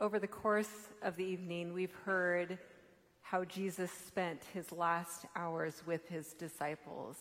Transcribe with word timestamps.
Over 0.00 0.18
the 0.18 0.26
course 0.26 0.88
of 1.02 1.16
the 1.16 1.24
evening, 1.24 1.74
we've 1.74 1.94
heard 2.06 2.56
how 3.20 3.44
Jesus 3.44 3.90
spent 3.90 4.40
his 4.54 4.72
last 4.72 5.26
hours 5.36 5.82
with 5.84 6.08
his 6.08 6.32
disciples. 6.32 7.18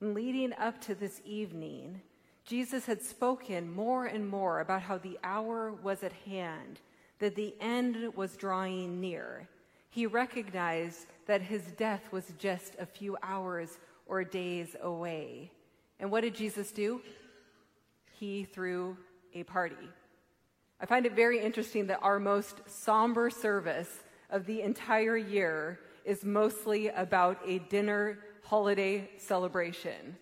And 0.00 0.12
leading 0.12 0.52
up 0.54 0.80
to 0.82 0.96
this 0.96 1.22
evening, 1.24 2.00
Jesus 2.44 2.84
had 2.84 3.00
spoken 3.00 3.72
more 3.72 4.06
and 4.06 4.28
more 4.28 4.58
about 4.58 4.82
how 4.82 4.98
the 4.98 5.20
hour 5.22 5.72
was 5.84 6.02
at 6.02 6.12
hand, 6.26 6.80
that 7.20 7.36
the 7.36 7.54
end 7.60 8.12
was 8.16 8.36
drawing 8.36 9.00
near. 9.00 9.48
He 9.88 10.06
recognized 10.06 11.06
that 11.26 11.42
his 11.42 11.62
death 11.76 12.10
was 12.10 12.24
just 12.38 12.74
a 12.80 12.86
few 12.86 13.16
hours 13.22 13.78
or 14.06 14.24
days 14.24 14.74
away. 14.82 15.52
And 16.00 16.10
what 16.10 16.22
did 16.22 16.34
Jesus 16.34 16.72
do? 16.72 17.00
He 18.18 18.42
threw 18.42 18.96
a 19.32 19.44
party. 19.44 19.88
I 20.84 20.86
find 20.86 21.06
it 21.06 21.16
very 21.16 21.40
interesting 21.40 21.86
that 21.86 22.00
our 22.02 22.18
most 22.18 22.60
somber 22.66 23.30
service 23.30 23.88
of 24.28 24.44
the 24.44 24.60
entire 24.60 25.16
year 25.16 25.80
is 26.04 26.26
mostly 26.26 26.88
about 26.88 27.38
a 27.46 27.60
dinner 27.60 28.18
holiday 28.42 29.08
celebration. 29.16 30.14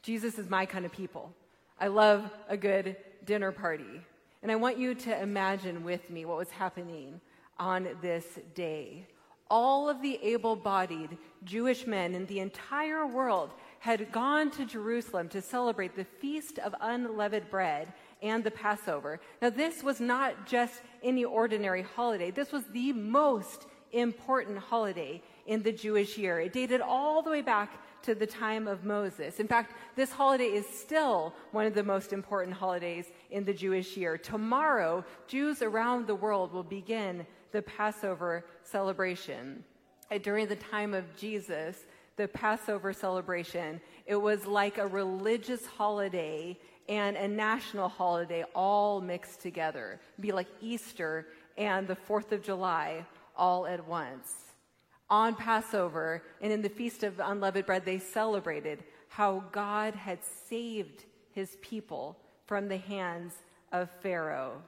Jesus 0.00 0.38
is 0.38 0.48
my 0.48 0.64
kind 0.64 0.86
of 0.86 0.92
people. 0.92 1.34
I 1.78 1.88
love 1.88 2.30
a 2.48 2.56
good 2.56 2.96
dinner 3.26 3.52
party. 3.52 4.00
And 4.42 4.50
I 4.50 4.56
want 4.56 4.78
you 4.78 4.94
to 4.94 5.20
imagine 5.20 5.84
with 5.84 6.08
me 6.08 6.24
what 6.24 6.38
was 6.38 6.50
happening 6.50 7.20
on 7.58 7.86
this 8.00 8.24
day. 8.54 9.06
All 9.50 9.86
of 9.90 10.00
the 10.00 10.18
able 10.22 10.56
bodied 10.56 11.18
Jewish 11.44 11.86
men 11.86 12.14
in 12.14 12.24
the 12.24 12.40
entire 12.40 13.06
world 13.06 13.50
had 13.80 14.10
gone 14.12 14.50
to 14.52 14.64
Jerusalem 14.64 15.28
to 15.28 15.42
celebrate 15.42 15.94
the 15.94 16.06
Feast 16.06 16.58
of 16.58 16.74
Unleavened 16.80 17.50
Bread 17.50 17.92
and 18.22 18.42
the 18.42 18.50
Passover. 18.50 19.20
Now, 19.42 19.50
this 19.50 19.82
was 19.82 20.00
not 20.00 20.46
just 20.46 20.82
any 21.02 21.24
ordinary 21.24 21.82
holiday, 21.82 22.30
this 22.30 22.52
was 22.52 22.64
the 22.72 22.92
most 22.92 23.66
important 23.92 24.58
holiday 24.58 25.22
in 25.46 25.62
the 25.62 25.72
Jewish 25.72 26.18
year. 26.18 26.40
It 26.40 26.52
dated 26.52 26.80
all 26.80 27.22
the 27.22 27.30
way 27.30 27.40
back 27.40 27.80
to 28.02 28.14
the 28.14 28.26
time 28.26 28.68
of 28.68 28.84
Moses. 28.84 29.40
In 29.40 29.48
fact, 29.48 29.74
this 29.94 30.12
holiday 30.12 30.46
is 30.46 30.66
still 30.66 31.34
one 31.52 31.66
of 31.66 31.74
the 31.74 31.82
most 31.82 32.12
important 32.12 32.56
holidays 32.56 33.06
in 33.30 33.44
the 33.44 33.54
Jewish 33.54 33.96
year. 33.96 34.18
Tomorrow, 34.18 35.04
Jews 35.26 35.62
around 35.62 36.06
the 36.06 36.14
world 36.14 36.52
will 36.52 36.62
begin 36.62 37.26
the 37.52 37.62
Passover 37.62 38.44
celebration. 38.62 39.64
During 40.22 40.46
the 40.46 40.56
time 40.56 40.94
of 40.94 41.04
Jesus, 41.16 41.86
the 42.16 42.28
Passover 42.28 42.92
celebration, 42.92 43.80
it 44.06 44.16
was 44.16 44.46
like 44.46 44.78
a 44.78 44.86
religious 44.86 45.66
holiday 45.66 46.58
and 46.88 47.16
a 47.16 47.28
national 47.28 47.88
holiday 47.88 48.44
all 48.54 49.00
mixed 49.00 49.40
together. 49.40 50.00
It'd 50.14 50.22
be 50.22 50.32
like 50.32 50.48
Easter 50.60 51.26
and 51.56 51.86
the 51.86 51.96
4th 51.96 52.32
of 52.32 52.42
July 52.42 53.04
all 53.36 53.66
at 53.66 53.86
once. 53.86 54.32
On 55.08 55.34
Passover 55.34 56.22
and 56.40 56.52
in 56.52 56.62
the 56.62 56.68
Feast 56.68 57.02
of 57.02 57.20
Unleavened 57.20 57.66
Bread, 57.66 57.84
they 57.84 57.98
celebrated 57.98 58.82
how 59.08 59.44
God 59.52 59.94
had 59.94 60.18
saved 60.24 61.04
his 61.32 61.56
people 61.62 62.16
from 62.46 62.68
the 62.68 62.78
hands 62.78 63.34
of 63.72 63.88
Pharaoh. 64.02 64.62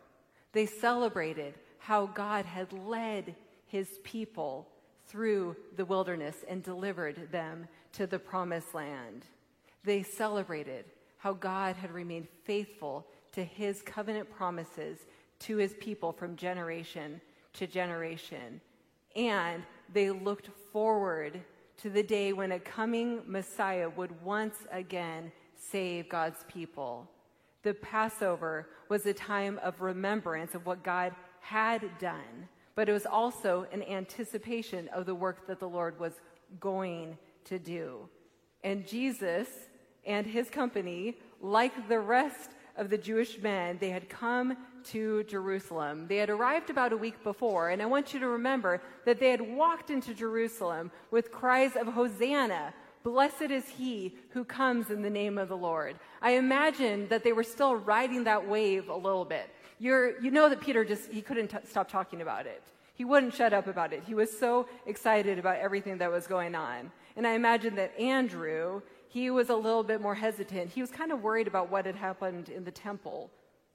They 0.52 0.66
celebrated 0.66 1.54
how 1.78 2.06
God 2.06 2.44
had 2.44 2.72
led 2.72 3.34
his 3.66 3.88
people 4.04 4.68
through 5.06 5.56
the 5.76 5.84
wilderness 5.84 6.36
and 6.48 6.62
delivered 6.62 7.32
them 7.32 7.66
to 7.92 8.06
the 8.06 8.18
promised 8.18 8.74
land. 8.74 9.24
They 9.84 10.02
celebrated 10.02 10.84
how 11.18 11.34
God 11.34 11.76
had 11.76 11.92
remained 11.92 12.28
faithful 12.44 13.06
to 13.32 13.44
his 13.44 13.82
covenant 13.82 14.30
promises 14.30 14.98
to 15.40 15.56
his 15.56 15.74
people 15.74 16.12
from 16.12 16.36
generation 16.36 17.20
to 17.54 17.66
generation. 17.66 18.60
And 19.14 19.62
they 19.92 20.10
looked 20.10 20.50
forward 20.72 21.40
to 21.78 21.90
the 21.90 22.02
day 22.02 22.32
when 22.32 22.52
a 22.52 22.58
coming 22.58 23.22
Messiah 23.26 23.88
would 23.90 24.22
once 24.22 24.56
again 24.72 25.30
save 25.56 26.08
God's 26.08 26.44
people. 26.48 27.08
The 27.62 27.74
Passover 27.74 28.68
was 28.88 29.06
a 29.06 29.12
time 29.12 29.60
of 29.62 29.80
remembrance 29.80 30.54
of 30.54 30.66
what 30.66 30.82
God 30.82 31.14
had 31.40 31.98
done, 31.98 32.48
but 32.74 32.88
it 32.88 32.92
was 32.92 33.06
also 33.06 33.66
an 33.72 33.82
anticipation 33.82 34.88
of 34.88 35.06
the 35.06 35.14
work 35.14 35.46
that 35.46 35.60
the 35.60 35.68
Lord 35.68 35.98
was 35.98 36.14
going 36.60 37.18
to 37.44 37.58
do. 37.58 38.08
And 38.64 38.86
Jesus 38.86 39.48
and 40.06 40.26
his 40.26 40.50
company, 40.50 41.16
like 41.40 41.88
the 41.88 42.00
rest 42.00 42.50
of 42.76 42.90
the 42.90 42.98
Jewish 42.98 43.38
men, 43.42 43.76
they 43.80 43.90
had 43.90 44.08
come 44.08 44.56
to 44.84 45.24
Jerusalem. 45.24 46.06
They 46.08 46.16
had 46.16 46.30
arrived 46.30 46.70
about 46.70 46.92
a 46.92 46.96
week 46.96 47.22
before, 47.24 47.70
and 47.70 47.82
I 47.82 47.86
want 47.86 48.14
you 48.14 48.20
to 48.20 48.28
remember 48.28 48.80
that 49.04 49.18
they 49.18 49.30
had 49.30 49.40
walked 49.40 49.90
into 49.90 50.14
Jerusalem 50.14 50.90
with 51.10 51.32
cries 51.32 51.76
of 51.76 51.88
Hosanna. 51.88 52.72
Blessed 53.02 53.50
is 53.50 53.68
he 53.68 54.14
who 54.30 54.44
comes 54.44 54.90
in 54.90 55.02
the 55.02 55.10
name 55.10 55.38
of 55.38 55.48
the 55.48 55.56
Lord. 55.56 55.96
I 56.22 56.32
imagine 56.32 57.08
that 57.08 57.24
they 57.24 57.32
were 57.32 57.44
still 57.44 57.76
riding 57.76 58.24
that 58.24 58.48
wave 58.48 58.88
a 58.88 58.96
little 58.96 59.24
bit. 59.24 59.50
You're, 59.78 60.20
you 60.20 60.30
know 60.30 60.48
that 60.48 60.60
Peter 60.60 60.84
just, 60.84 61.10
he 61.10 61.22
couldn't 61.22 61.48
t- 61.48 61.58
stop 61.64 61.88
talking 61.88 62.22
about 62.22 62.46
it. 62.46 62.62
He 62.94 63.04
wouldn't 63.04 63.34
shut 63.34 63.52
up 63.52 63.68
about 63.68 63.92
it. 63.92 64.02
He 64.04 64.14
was 64.14 64.36
so 64.36 64.68
excited 64.86 65.38
about 65.38 65.58
everything 65.58 65.98
that 65.98 66.10
was 66.10 66.26
going 66.26 66.56
on. 66.56 66.90
And 67.16 67.26
I 67.26 67.34
imagine 67.34 67.76
that 67.76 67.96
Andrew, 67.98 68.82
he 69.08 69.30
was 69.30 69.48
a 69.48 69.56
little 69.56 69.82
bit 69.82 70.00
more 70.00 70.14
hesitant. 70.14 70.70
He 70.70 70.80
was 70.80 70.90
kind 70.90 71.12
of 71.12 71.22
worried 71.22 71.46
about 71.46 71.70
what 71.70 71.86
had 71.86 71.96
happened 71.96 72.50
in 72.50 72.64
the 72.64 72.70
temple 72.70 73.30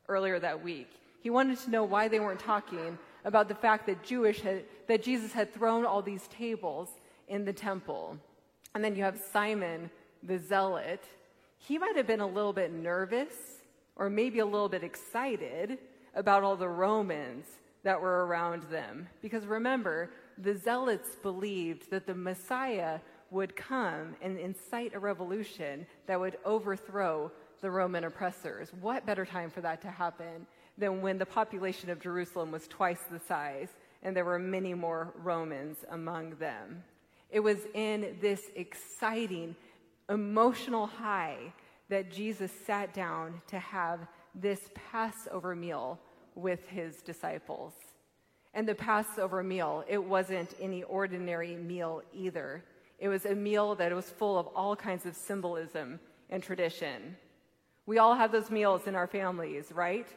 earlier 0.07 0.39
that 0.39 0.63
week. 0.63 0.89
He 1.21 1.29
wanted 1.29 1.57
to 1.59 1.69
know 1.69 1.83
why 1.83 2.07
they 2.07 2.19
weren't 2.19 2.39
talking 2.39 2.97
about 3.25 3.47
the 3.47 3.55
fact 3.55 3.87
that 3.87 4.03
Jewish 4.03 4.41
had, 4.41 4.65
that 4.87 5.01
Jesus 5.01 5.31
had 5.31 5.53
thrown 5.53 5.85
all 5.85 6.01
these 6.01 6.27
tables 6.27 6.89
in 7.27 7.45
the 7.45 7.53
temple. 7.53 8.17
And 8.75 8.83
then 8.83 8.95
you 8.95 9.03
have 9.03 9.19
Simon 9.31 9.89
the 10.21 10.37
zealot. 10.37 11.03
He 11.57 11.77
might 11.77 11.95
have 11.95 12.07
been 12.07 12.19
a 12.19 12.27
little 12.27 12.53
bit 12.53 12.71
nervous 12.71 13.33
or 13.95 14.09
maybe 14.09 14.39
a 14.39 14.45
little 14.45 14.69
bit 14.69 14.83
excited 14.83 15.77
about 16.15 16.43
all 16.43 16.55
the 16.55 16.67
Romans 16.67 17.45
that 17.83 17.99
were 17.99 18.25
around 18.25 18.63
them. 18.63 19.07
Because 19.21 19.45
remember, 19.45 20.11
the 20.37 20.55
zealots 20.55 21.09
believed 21.21 21.89
that 21.91 22.05
the 22.05 22.15
Messiah 22.15 22.99
would 23.33 23.55
come 23.55 24.15
and 24.21 24.37
incite 24.37 24.93
a 24.93 24.99
revolution 24.99 25.85
that 26.05 26.19
would 26.19 26.37
overthrow 26.45 27.31
the 27.61 27.71
Roman 27.71 28.03
oppressors. 28.03 28.71
What 28.79 29.05
better 29.05 29.25
time 29.25 29.49
for 29.49 29.61
that 29.61 29.81
to 29.81 29.89
happen 29.89 30.45
than 30.77 31.01
when 31.01 31.17
the 31.17 31.25
population 31.25 31.89
of 31.89 31.99
Jerusalem 31.99 32.51
was 32.51 32.67
twice 32.67 33.01
the 33.09 33.19
size 33.19 33.69
and 34.03 34.15
there 34.15 34.25
were 34.25 34.39
many 34.39 34.73
more 34.73 35.13
Romans 35.17 35.77
among 35.89 36.35
them? 36.35 36.83
It 37.31 37.39
was 37.39 37.57
in 37.73 38.15
this 38.21 38.41
exciting, 38.55 39.55
emotional 40.09 40.85
high 40.85 41.53
that 41.89 42.11
Jesus 42.11 42.51
sat 42.65 42.93
down 42.93 43.41
to 43.47 43.57
have 43.57 44.07
this 44.35 44.59
Passover 44.91 45.55
meal 45.55 45.99
with 46.35 46.67
his 46.67 47.01
disciples. 47.01 47.73
And 48.53 48.67
the 48.67 48.75
Passover 48.75 49.41
meal, 49.41 49.83
it 49.87 50.03
wasn't 50.03 50.53
any 50.59 50.83
ordinary 50.83 51.55
meal 51.55 52.03
either. 52.13 52.63
It 53.03 53.09
was 53.09 53.25
a 53.25 53.35
meal 53.35 53.75
that 53.75 53.93
was 53.93 54.09
full 54.09 54.39
of 54.39 54.47
all 54.55 54.77
kinds 54.77 55.05
of 55.05 55.13
symbolism 55.13 55.99
and 56.29 56.41
tradition. 56.41 57.17
We 57.85 57.97
all 57.97 58.15
have 58.15 58.31
those 58.31 58.49
meals 58.49 58.87
in 58.87 58.95
our 58.95 59.07
families, 59.07 59.73
right? 59.73 60.07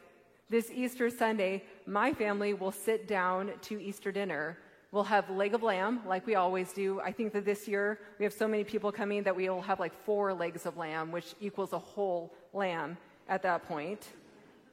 This 0.49 0.71
Easter 0.71 1.09
Sunday, 1.09 1.65
my 1.85 2.13
family 2.13 2.53
will 2.53 2.71
sit 2.71 3.05
down 3.05 3.51
to 3.63 3.81
Easter 3.81 4.09
dinner. 4.13 4.57
We'll 4.93 5.03
have 5.03 5.29
leg 5.29 5.53
of 5.53 5.63
lamb, 5.63 5.99
like 6.07 6.25
we 6.25 6.35
always 6.35 6.71
do. 6.71 7.01
I 7.01 7.11
think 7.11 7.33
that 7.33 7.43
this 7.43 7.67
year 7.67 7.99
we 8.19 8.23
have 8.23 8.31
so 8.31 8.47
many 8.47 8.63
people 8.63 8.89
coming 8.89 9.21
that 9.23 9.35
we 9.35 9.49
will 9.49 9.61
have 9.63 9.81
like 9.81 10.05
four 10.05 10.33
legs 10.33 10.65
of 10.65 10.77
lamb, 10.77 11.11
which 11.11 11.35
equals 11.41 11.73
a 11.73 11.79
whole 11.79 12.33
lamb 12.53 12.95
at 13.27 13.43
that 13.43 13.67
point. 13.67 14.07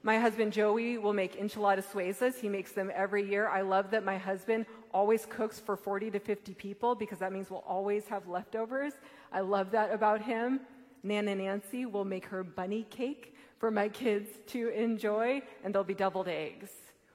My 0.05 0.19
husband 0.19 0.53
Joey 0.53 0.99
will 0.99 1.15
make 1.15 1.35
enchiladas 1.35 1.87
suizas. 1.87 2.39
He 2.39 2.49
makes 2.49 2.71
them 2.71 2.93
every 2.95 3.29
year. 3.29 3.49
I 3.49 3.63
love 3.63 3.91
that 3.91 4.05
my 4.05 4.19
husband 4.19 4.67
always 4.95 5.27
cooks 5.27 5.59
for 5.59 5.77
40 5.77 6.13
to 6.13 6.21
50 6.21 6.55
people 6.55 6.95
because 6.95 7.19
that 7.19 7.33
means 7.33 7.51
we'll 7.51 7.65
always 7.67 8.07
have 8.07 8.29
leftovers. 8.29 8.95
I 9.33 9.41
love 9.41 9.73
that 9.73 9.93
about 9.93 10.23
him. 10.23 10.61
Nana 11.03 11.35
Nancy 11.35 11.85
will 11.85 12.05
make 12.05 12.25
her 12.27 12.45
bunny 12.45 12.87
cake 12.89 13.35
for 13.59 13.71
my 13.71 13.89
kids 13.89 14.31
to 14.47 14.69
enjoy, 14.69 15.43
and 15.63 15.75
there'll 15.75 15.85
be 15.85 15.95
deviled 15.95 16.29
eggs. 16.29 16.71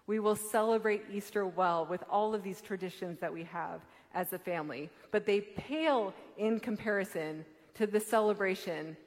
We 0.05 0.19
will 0.19 0.35
celebrate 0.35 1.05
Easter 1.11 1.47
well 1.47 1.85
with 1.85 2.03
all 2.09 2.35
of 2.35 2.43
these 2.43 2.61
traditions 2.61 3.19
that 3.19 3.33
we 3.33 3.43
have 3.45 3.81
as 4.13 4.33
a 4.33 4.39
family, 4.39 4.89
but 5.11 5.25
they 5.25 5.41
pale 5.41 6.13
in 6.37 6.59
comparison 6.59 7.45
to 7.75 7.87
the 7.87 7.99
celebration 7.99 8.97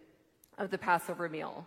of 0.59 0.71
the 0.71 0.79
Passover 0.79 1.29
meal. 1.29 1.67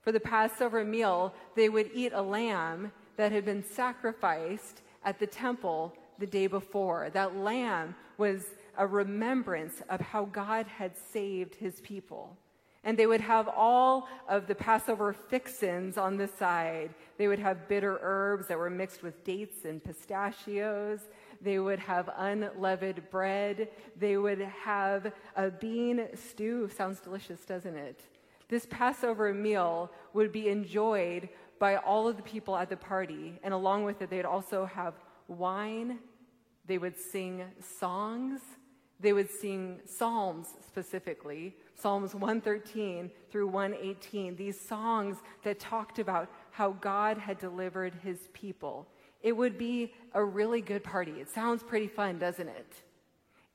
For 0.00 0.10
the 0.10 0.20
Passover 0.20 0.84
meal, 0.84 1.32
they 1.54 1.68
would 1.68 1.90
eat 1.94 2.12
a 2.14 2.22
lamb 2.22 2.90
that 3.16 3.30
had 3.30 3.44
been 3.44 3.62
sacrificed 3.62 4.82
at 5.04 5.18
the 5.18 5.26
temple 5.26 5.94
the 6.18 6.26
day 6.26 6.46
before. 6.46 7.10
That 7.10 7.36
lamb 7.36 7.94
was 8.18 8.44
a 8.76 8.86
remembrance 8.86 9.82
of 9.88 10.00
how 10.00 10.24
God 10.26 10.66
had 10.66 10.96
saved 10.96 11.54
his 11.54 11.80
people. 11.80 12.36
And 12.84 12.98
they 12.98 13.06
would 13.06 13.20
have 13.20 13.48
all 13.48 14.08
of 14.28 14.48
the 14.48 14.56
Passover 14.56 15.12
fixins 15.12 15.96
on 15.96 16.16
the 16.16 16.26
side. 16.26 16.90
They 17.16 17.28
would 17.28 17.38
have 17.38 17.68
bitter 17.68 17.98
herbs 18.02 18.48
that 18.48 18.58
were 18.58 18.70
mixed 18.70 19.04
with 19.04 19.22
dates 19.22 19.64
and 19.64 19.82
pistachios. 19.82 21.00
They 21.40 21.60
would 21.60 21.78
have 21.78 22.10
unleavened 22.16 23.02
bread. 23.10 23.68
They 23.96 24.16
would 24.16 24.40
have 24.40 25.12
a 25.36 25.50
bean 25.50 26.08
stew. 26.14 26.68
Sounds 26.76 26.98
delicious, 26.98 27.44
doesn't 27.44 27.76
it? 27.76 28.00
This 28.48 28.66
Passover 28.66 29.32
meal 29.32 29.90
would 30.12 30.32
be 30.32 30.48
enjoyed 30.48 31.28
by 31.60 31.76
all 31.76 32.08
of 32.08 32.16
the 32.16 32.22
people 32.24 32.56
at 32.56 32.68
the 32.68 32.76
party. 32.76 33.38
And 33.44 33.54
along 33.54 33.84
with 33.84 34.02
it, 34.02 34.10
they'd 34.10 34.24
also 34.24 34.64
have 34.66 34.94
wine. 35.38 35.98
They 36.66 36.78
would 36.78 36.98
sing 36.98 37.44
songs. 37.78 38.40
They 39.00 39.12
would 39.12 39.30
sing 39.30 39.80
psalms 39.84 40.48
specifically. 40.66 41.56
Psalms 41.74 42.14
113 42.14 43.10
through 43.30 43.48
118, 43.48 44.36
these 44.36 44.60
songs 44.60 45.16
that 45.42 45.58
talked 45.58 45.98
about 45.98 46.30
how 46.50 46.72
God 46.72 47.18
had 47.18 47.38
delivered 47.38 47.94
his 48.02 48.28
people. 48.32 48.86
It 49.20 49.36
would 49.36 49.58
be 49.58 49.92
a 50.14 50.24
really 50.24 50.60
good 50.60 50.84
party. 50.84 51.12
It 51.12 51.28
sounds 51.28 51.62
pretty 51.62 51.88
fun, 51.88 52.18
doesn't 52.18 52.48
it? 52.48 52.74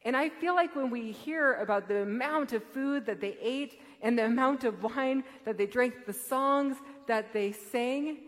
And 0.04 0.16
I 0.16 0.30
feel 0.30 0.56
like 0.56 0.76
when 0.76 0.90
we 0.90 1.12
hear 1.12 1.56
about 1.56 1.88
the 1.88 2.04
amount 2.04 2.54
of 2.54 2.64
food 2.64 3.06
that 3.06 3.20
they 3.20 3.38
ate 3.42 3.82
and 4.02 4.18
the 4.18 4.26
amount 4.26 4.64
of 4.64 4.84
wine 4.84 5.24
that 5.46 5.58
they 5.58 5.66
drank, 5.66 6.06
the 6.06 6.14
songs 6.14 6.78
that 7.08 7.34
they 7.34 7.52
sang, 7.52 8.20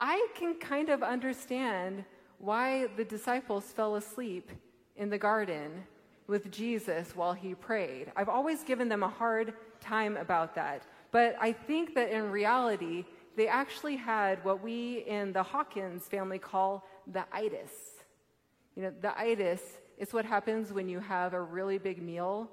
I 0.00 0.28
can 0.34 0.54
kind 0.58 0.88
of 0.88 1.02
understand 1.02 2.04
why 2.38 2.86
the 2.96 3.04
disciples 3.04 3.64
fell 3.64 3.96
asleep 3.96 4.50
in 4.96 5.10
the 5.10 5.18
garden 5.18 5.84
with 6.26 6.50
Jesus 6.50 7.16
while 7.16 7.32
he 7.32 7.54
prayed. 7.54 8.12
I've 8.16 8.28
always 8.28 8.62
given 8.62 8.88
them 8.88 9.02
a 9.02 9.08
hard 9.08 9.54
time 9.80 10.16
about 10.16 10.54
that. 10.54 10.82
But 11.10 11.36
I 11.40 11.52
think 11.52 11.94
that 11.94 12.10
in 12.10 12.30
reality, 12.30 13.04
they 13.36 13.48
actually 13.48 13.96
had 13.96 14.44
what 14.44 14.62
we 14.62 15.04
in 15.06 15.32
the 15.32 15.42
Hawkins 15.42 16.04
family 16.04 16.38
call 16.38 16.86
the 17.06 17.24
itis. 17.32 17.70
You 18.76 18.82
know, 18.82 18.92
the 19.00 19.18
itis 19.18 19.62
is 19.96 20.12
what 20.12 20.24
happens 20.24 20.72
when 20.72 20.88
you 20.88 21.00
have 21.00 21.34
a 21.34 21.40
really 21.40 21.78
big 21.78 22.02
meal 22.02 22.50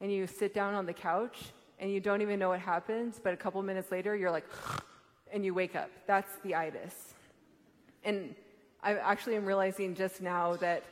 and 0.00 0.12
you 0.12 0.26
sit 0.26 0.52
down 0.52 0.74
on 0.74 0.84
the 0.84 0.92
couch 0.92 1.38
and 1.78 1.90
you 1.90 2.00
don't 2.00 2.22
even 2.22 2.38
know 2.38 2.48
what 2.48 2.60
happens, 2.60 3.20
but 3.22 3.32
a 3.32 3.36
couple 3.36 3.62
minutes 3.62 3.90
later 3.92 4.16
you're 4.16 4.30
like, 4.30 4.46
and 5.32 5.44
you 5.44 5.54
wake 5.54 5.76
up. 5.76 5.90
That's 6.06 6.30
the 6.42 6.54
itis. 6.54 7.14
And 8.04 8.34
I 8.84 8.94
actually 8.94 9.36
am 9.36 9.44
realizing 9.44 9.94
just 9.94 10.20
now 10.20 10.56
that 10.56 10.82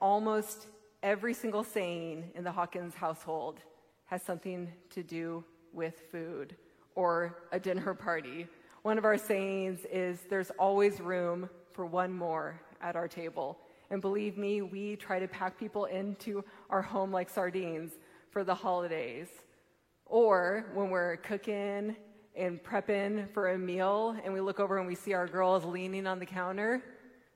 almost 0.00 0.66
every 1.04 1.32
single 1.32 1.62
saying 1.62 2.24
in 2.34 2.42
the 2.42 2.50
Hawkins 2.50 2.96
household 2.96 3.60
has 4.06 4.20
something 4.20 4.72
to 4.90 5.04
do 5.04 5.44
with 5.72 5.94
food 6.10 6.56
or 6.96 7.38
a 7.52 7.60
dinner 7.60 7.94
party. 7.94 8.48
One 8.82 8.98
of 8.98 9.04
our 9.04 9.16
sayings 9.16 9.84
is 9.92 10.18
there's 10.28 10.50
always 10.58 11.00
room 11.00 11.48
for 11.72 11.86
one 11.86 12.12
more 12.12 12.60
at 12.80 12.96
our 12.96 13.06
table. 13.06 13.58
And 13.90 14.02
believe 14.02 14.36
me, 14.36 14.62
we 14.62 14.96
try 14.96 15.20
to 15.20 15.28
pack 15.28 15.56
people 15.56 15.84
into 15.84 16.44
our 16.68 16.82
home 16.82 17.12
like 17.12 17.30
sardines 17.30 17.92
for 18.30 18.42
the 18.42 18.56
holidays. 18.56 19.28
Or 20.04 20.66
when 20.74 20.90
we're 20.90 21.18
cooking 21.18 21.94
and 22.34 22.60
prepping 22.60 23.30
for 23.32 23.52
a 23.52 23.58
meal 23.58 24.16
and 24.24 24.34
we 24.34 24.40
look 24.40 24.58
over 24.58 24.78
and 24.78 24.86
we 24.88 24.96
see 24.96 25.12
our 25.12 25.28
girls 25.28 25.64
leaning 25.64 26.08
on 26.08 26.18
the 26.18 26.26
counter, 26.26 26.82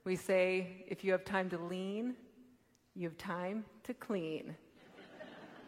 we 0.04 0.16
say, 0.16 0.84
if 0.88 1.04
you 1.04 1.12
have 1.12 1.24
time 1.24 1.50
to 1.50 1.58
lean, 1.58 2.14
you 2.94 3.08
have 3.08 3.18
time 3.18 3.64
to 3.84 3.94
clean. 3.94 4.56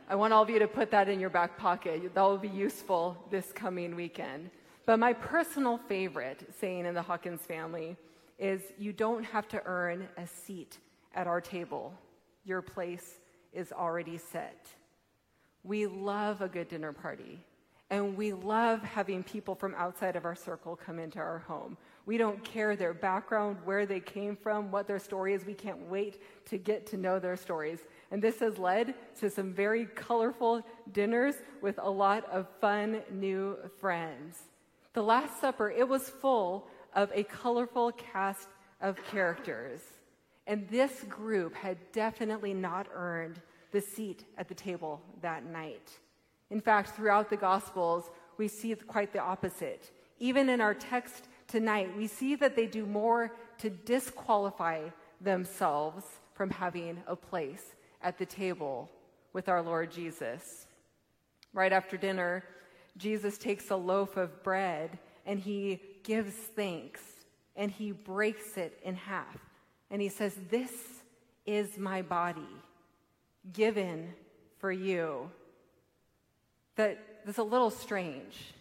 I 0.08 0.14
want 0.14 0.32
all 0.32 0.42
of 0.42 0.50
you 0.50 0.58
to 0.58 0.68
put 0.68 0.90
that 0.90 1.08
in 1.08 1.20
your 1.20 1.30
back 1.30 1.56
pocket. 1.56 2.14
That 2.14 2.22
will 2.22 2.38
be 2.38 2.48
useful 2.48 3.16
this 3.30 3.52
coming 3.52 3.94
weekend. 3.94 4.50
But 4.84 4.98
my 4.98 5.12
personal 5.12 5.78
favorite 5.78 6.52
saying 6.60 6.86
in 6.86 6.94
the 6.94 7.02
Hawkins 7.02 7.42
family 7.42 7.96
is 8.38 8.60
you 8.78 8.92
don't 8.92 9.22
have 9.24 9.46
to 9.48 9.62
earn 9.64 10.08
a 10.16 10.26
seat 10.26 10.78
at 11.14 11.26
our 11.26 11.40
table. 11.40 11.94
Your 12.44 12.60
place 12.60 13.20
is 13.52 13.72
already 13.72 14.18
set. 14.18 14.66
We 15.62 15.86
love 15.86 16.42
a 16.42 16.48
good 16.48 16.68
dinner 16.68 16.92
party, 16.92 17.38
and 17.92 18.16
we 18.16 18.32
love 18.32 18.82
having 18.82 19.22
people 19.22 19.54
from 19.54 19.74
outside 19.74 20.16
of 20.16 20.24
our 20.24 20.34
circle 20.34 20.74
come 20.74 20.98
into 20.98 21.18
our 21.18 21.40
home. 21.40 21.76
We 22.06 22.16
don't 22.16 22.42
care 22.42 22.74
their 22.74 22.94
background, 22.94 23.58
where 23.66 23.84
they 23.84 24.00
came 24.00 24.34
from, 24.34 24.70
what 24.70 24.88
their 24.88 24.98
story 24.98 25.34
is. 25.34 25.44
We 25.44 25.52
can't 25.52 25.90
wait 25.90 26.22
to 26.46 26.56
get 26.56 26.86
to 26.86 26.96
know 26.96 27.18
their 27.18 27.36
stories. 27.36 27.80
And 28.10 28.22
this 28.22 28.40
has 28.40 28.56
led 28.56 28.94
to 29.20 29.28
some 29.28 29.52
very 29.52 29.84
colorful 29.84 30.66
dinners 30.92 31.34
with 31.60 31.78
a 31.78 31.88
lot 31.88 32.24
of 32.30 32.48
fun 32.62 33.02
new 33.10 33.58
friends. 33.78 34.38
The 34.94 35.02
Last 35.02 35.38
Supper, 35.38 35.70
it 35.70 35.86
was 35.86 36.08
full 36.08 36.68
of 36.94 37.12
a 37.14 37.24
colorful 37.24 37.92
cast 37.92 38.48
of 38.80 38.96
characters. 39.04 39.80
And 40.46 40.66
this 40.70 41.04
group 41.10 41.54
had 41.54 41.76
definitely 41.92 42.54
not 42.54 42.86
earned 42.94 43.38
the 43.70 43.82
seat 43.82 44.24
at 44.38 44.48
the 44.48 44.54
table 44.54 45.02
that 45.20 45.44
night. 45.44 45.90
In 46.52 46.60
fact, 46.60 46.90
throughout 46.90 47.30
the 47.30 47.36
Gospels, 47.38 48.10
we 48.36 48.46
see 48.46 48.74
quite 48.74 49.14
the 49.14 49.20
opposite. 49.20 49.90
Even 50.18 50.50
in 50.50 50.60
our 50.60 50.74
text 50.74 51.24
tonight, 51.48 51.96
we 51.96 52.06
see 52.06 52.34
that 52.34 52.54
they 52.54 52.66
do 52.66 52.84
more 52.84 53.32
to 53.56 53.70
disqualify 53.70 54.90
themselves 55.18 56.04
from 56.34 56.50
having 56.50 57.02
a 57.06 57.16
place 57.16 57.74
at 58.02 58.18
the 58.18 58.26
table 58.26 58.90
with 59.32 59.48
our 59.48 59.62
Lord 59.62 59.90
Jesus. 59.90 60.66
Right 61.54 61.72
after 61.72 61.96
dinner, 61.96 62.44
Jesus 62.98 63.38
takes 63.38 63.70
a 63.70 63.76
loaf 63.76 64.18
of 64.18 64.42
bread 64.42 64.98
and 65.24 65.40
he 65.40 65.80
gives 66.04 66.34
thanks 66.34 67.00
and 67.56 67.70
he 67.70 67.92
breaks 67.92 68.58
it 68.58 68.78
in 68.84 68.94
half. 68.94 69.38
And 69.90 70.02
he 70.02 70.10
says, 70.10 70.36
This 70.50 70.72
is 71.46 71.78
my 71.78 72.02
body 72.02 72.54
given 73.54 74.12
for 74.58 74.70
you. 74.70 75.30
That, 76.76 76.98
that's 77.24 77.38
a 77.38 77.42
little 77.42 77.70
strange. 77.70 78.54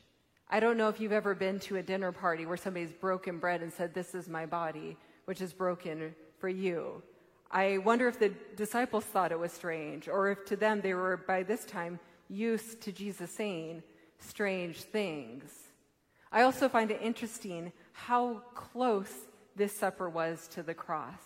I 0.49 0.59
don't 0.59 0.77
know 0.77 0.89
if 0.89 0.99
you've 0.99 1.13
ever 1.13 1.33
been 1.33 1.59
to 1.61 1.77
a 1.77 1.83
dinner 1.83 2.11
party 2.11 2.45
where 2.45 2.57
somebody's 2.57 2.91
broken 2.91 3.39
bread 3.39 3.61
and 3.61 3.71
said, 3.71 3.93
This 3.93 4.13
is 4.13 4.27
my 4.27 4.45
body, 4.45 4.97
which 5.25 5.39
is 5.39 5.53
broken 5.53 6.13
for 6.39 6.49
you. 6.49 7.01
I 7.49 7.77
wonder 7.79 8.07
if 8.07 8.19
the 8.19 8.33
disciples 8.55 9.05
thought 9.05 9.31
it 9.31 9.39
was 9.39 9.51
strange, 9.51 10.07
or 10.07 10.29
if 10.29 10.45
to 10.45 10.55
them 10.55 10.81
they 10.81 10.93
were 10.93 11.17
by 11.17 11.43
this 11.43 11.65
time 11.65 11.99
used 12.29 12.81
to 12.81 12.91
Jesus 12.91 13.31
saying 13.31 13.83
strange 14.19 14.81
things. 14.81 15.43
I 16.31 16.43
also 16.43 16.69
find 16.69 16.91
it 16.91 17.01
interesting 17.01 17.71
how 17.91 18.41
close 18.55 19.11
this 19.55 19.75
supper 19.75 20.09
was 20.09 20.47
to 20.49 20.63
the 20.63 20.73
cross. 20.73 21.21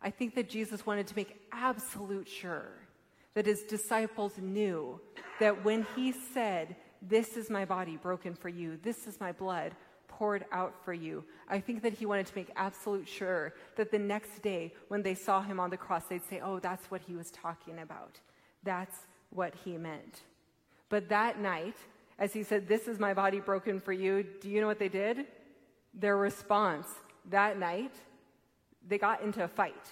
I 0.00 0.10
think 0.10 0.34
that 0.36 0.48
Jesus 0.48 0.86
wanted 0.86 1.06
to 1.08 1.16
make 1.16 1.40
absolute 1.50 2.28
sure 2.28 2.68
that 3.34 3.46
his 3.46 3.62
disciples 3.62 4.38
knew 4.38 5.00
that 5.40 5.64
when 5.64 5.86
he 5.94 6.12
said, 6.12 6.76
this 7.02 7.36
is 7.36 7.50
my 7.50 7.64
body 7.64 7.96
broken 7.96 8.34
for 8.34 8.48
you. 8.48 8.78
This 8.82 9.06
is 9.06 9.20
my 9.20 9.32
blood 9.32 9.72
poured 10.08 10.44
out 10.52 10.74
for 10.84 10.92
you. 10.92 11.24
I 11.48 11.58
think 11.60 11.82
that 11.82 11.92
he 11.92 12.06
wanted 12.06 12.26
to 12.26 12.36
make 12.36 12.50
absolute 12.56 13.08
sure 13.08 13.52
that 13.76 13.90
the 13.90 13.98
next 13.98 14.42
day, 14.42 14.72
when 14.88 15.02
they 15.02 15.14
saw 15.14 15.42
him 15.42 15.58
on 15.58 15.70
the 15.70 15.76
cross, 15.76 16.04
they'd 16.04 16.24
say, 16.24 16.40
Oh, 16.40 16.60
that's 16.60 16.90
what 16.90 17.00
he 17.00 17.16
was 17.16 17.30
talking 17.30 17.80
about. 17.80 18.20
That's 18.62 18.96
what 19.30 19.54
he 19.64 19.76
meant. 19.76 20.22
But 20.88 21.08
that 21.08 21.40
night, 21.40 21.76
as 22.18 22.32
he 22.32 22.42
said, 22.44 22.68
This 22.68 22.86
is 22.86 22.98
my 22.98 23.12
body 23.12 23.40
broken 23.40 23.80
for 23.80 23.92
you, 23.92 24.24
do 24.40 24.48
you 24.48 24.60
know 24.60 24.68
what 24.68 24.78
they 24.78 24.88
did? 24.88 25.26
Their 25.92 26.16
response 26.16 26.86
that 27.30 27.58
night, 27.58 27.94
they 28.86 28.98
got 28.98 29.22
into 29.22 29.42
a 29.42 29.48
fight. 29.48 29.86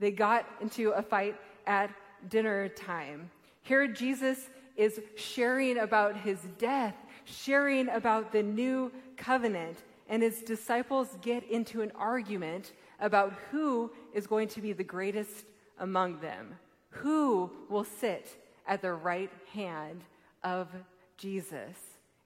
They 0.00 0.10
got 0.10 0.46
into 0.60 0.90
a 0.90 1.02
fight 1.02 1.36
at 1.66 1.90
dinner 2.28 2.68
time. 2.68 3.30
Here, 3.62 3.86
Jesus 3.86 4.50
is 4.76 5.00
sharing 5.16 5.78
about 5.78 6.16
his 6.16 6.38
death, 6.58 6.96
sharing 7.24 7.88
about 7.88 8.32
the 8.32 8.42
new 8.42 8.92
covenant, 9.16 9.78
and 10.08 10.22
his 10.22 10.40
disciples 10.40 11.16
get 11.22 11.48
into 11.48 11.80
an 11.82 11.92
argument 11.94 12.72
about 13.00 13.32
who 13.50 13.90
is 14.12 14.26
going 14.26 14.48
to 14.48 14.60
be 14.60 14.72
the 14.72 14.84
greatest 14.84 15.46
among 15.78 16.20
them, 16.20 16.54
who 16.90 17.50
will 17.68 17.84
sit 17.84 18.36
at 18.66 18.82
the 18.82 18.92
right 18.92 19.30
hand 19.52 20.02
of 20.42 20.68
Jesus. 21.16 21.76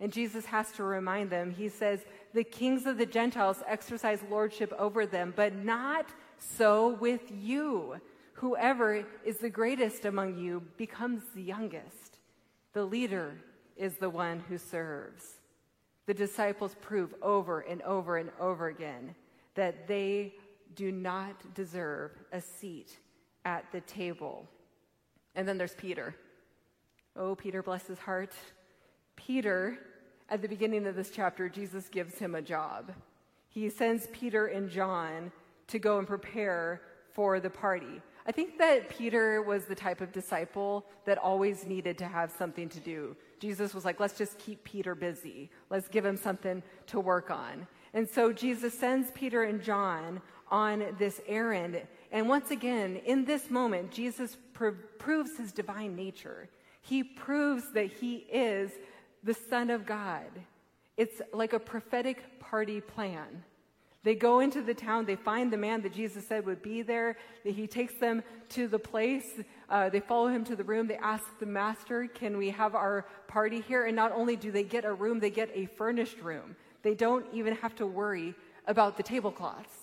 And 0.00 0.12
Jesus 0.12 0.44
has 0.46 0.70
to 0.72 0.84
remind 0.84 1.30
them, 1.30 1.50
he 1.50 1.68
says, 1.68 2.00
The 2.32 2.44
kings 2.44 2.86
of 2.86 2.98
the 2.98 3.06
Gentiles 3.06 3.62
exercise 3.66 4.20
lordship 4.30 4.72
over 4.78 5.06
them, 5.06 5.32
but 5.34 5.54
not 5.54 6.06
so 6.38 6.90
with 7.00 7.22
you. 7.30 8.00
Whoever 8.38 9.04
is 9.24 9.38
the 9.38 9.50
greatest 9.50 10.04
among 10.04 10.38
you 10.38 10.62
becomes 10.76 11.22
the 11.34 11.42
youngest. 11.42 12.18
The 12.72 12.84
leader 12.84 13.34
is 13.76 13.96
the 13.96 14.10
one 14.10 14.38
who 14.48 14.58
serves. 14.58 15.24
The 16.06 16.14
disciples 16.14 16.76
prove 16.80 17.12
over 17.20 17.60
and 17.60 17.82
over 17.82 18.16
and 18.16 18.30
over 18.38 18.68
again 18.68 19.16
that 19.56 19.88
they 19.88 20.34
do 20.76 20.92
not 20.92 21.52
deserve 21.52 22.12
a 22.32 22.40
seat 22.40 22.96
at 23.44 23.64
the 23.72 23.80
table. 23.80 24.46
And 25.34 25.48
then 25.48 25.58
there's 25.58 25.74
Peter. 25.74 26.14
Oh, 27.16 27.34
Peter, 27.34 27.60
bless 27.60 27.88
his 27.88 27.98
heart. 27.98 28.34
Peter, 29.16 29.78
at 30.28 30.42
the 30.42 30.48
beginning 30.48 30.86
of 30.86 30.94
this 30.94 31.10
chapter, 31.10 31.48
Jesus 31.48 31.88
gives 31.88 32.16
him 32.16 32.36
a 32.36 32.42
job. 32.42 32.92
He 33.48 33.68
sends 33.68 34.06
Peter 34.12 34.46
and 34.46 34.70
John 34.70 35.32
to 35.66 35.80
go 35.80 35.98
and 35.98 36.06
prepare 36.06 36.82
for 37.14 37.40
the 37.40 37.50
party. 37.50 38.00
I 38.28 38.30
think 38.30 38.58
that 38.58 38.90
Peter 38.90 39.40
was 39.40 39.64
the 39.64 39.74
type 39.74 40.02
of 40.02 40.12
disciple 40.12 40.84
that 41.06 41.16
always 41.16 41.64
needed 41.64 41.96
to 41.96 42.04
have 42.04 42.30
something 42.30 42.68
to 42.68 42.78
do. 42.78 43.16
Jesus 43.40 43.72
was 43.72 43.86
like, 43.86 44.00
let's 44.00 44.18
just 44.18 44.38
keep 44.38 44.62
Peter 44.64 44.94
busy. 44.94 45.50
Let's 45.70 45.88
give 45.88 46.04
him 46.04 46.18
something 46.18 46.62
to 46.88 47.00
work 47.00 47.30
on. 47.30 47.66
And 47.94 48.06
so 48.06 48.30
Jesus 48.30 48.78
sends 48.78 49.10
Peter 49.12 49.44
and 49.44 49.62
John 49.62 50.20
on 50.50 50.94
this 50.98 51.22
errand. 51.26 51.80
And 52.12 52.28
once 52.28 52.50
again, 52.50 53.00
in 53.06 53.24
this 53.24 53.48
moment, 53.48 53.90
Jesus 53.90 54.36
pr- 54.52 54.68
proves 54.98 55.38
his 55.38 55.50
divine 55.50 55.96
nature. 55.96 56.50
He 56.82 57.02
proves 57.02 57.72
that 57.72 57.90
he 57.90 58.26
is 58.30 58.72
the 59.24 59.32
Son 59.32 59.70
of 59.70 59.86
God. 59.86 60.28
It's 60.98 61.22
like 61.32 61.54
a 61.54 61.58
prophetic 61.58 62.40
party 62.40 62.82
plan. 62.82 63.42
They 64.08 64.14
go 64.14 64.40
into 64.40 64.62
the 64.62 64.72
town, 64.72 65.04
they 65.04 65.16
find 65.16 65.52
the 65.52 65.58
man 65.58 65.82
that 65.82 65.92
Jesus 65.92 66.26
said 66.26 66.46
would 66.46 66.62
be 66.62 66.80
there. 66.80 67.18
He 67.44 67.66
takes 67.66 67.92
them 67.92 68.22
to 68.48 68.66
the 68.66 68.78
place. 68.78 69.26
Uh, 69.68 69.90
they 69.90 70.00
follow 70.00 70.28
him 70.28 70.44
to 70.44 70.56
the 70.56 70.64
room. 70.64 70.86
They 70.86 70.96
ask 70.96 71.26
the 71.38 71.44
master, 71.44 72.06
Can 72.06 72.38
we 72.38 72.48
have 72.48 72.74
our 72.74 73.04
party 73.26 73.60
here? 73.60 73.84
And 73.84 73.94
not 73.94 74.12
only 74.12 74.34
do 74.34 74.50
they 74.50 74.62
get 74.62 74.86
a 74.86 74.94
room, 74.94 75.20
they 75.20 75.28
get 75.28 75.50
a 75.52 75.66
furnished 75.66 76.20
room. 76.20 76.56
They 76.80 76.94
don't 76.94 77.26
even 77.34 77.54
have 77.56 77.76
to 77.76 77.86
worry 77.86 78.34
about 78.66 78.96
the 78.96 79.02
tablecloths. 79.02 79.76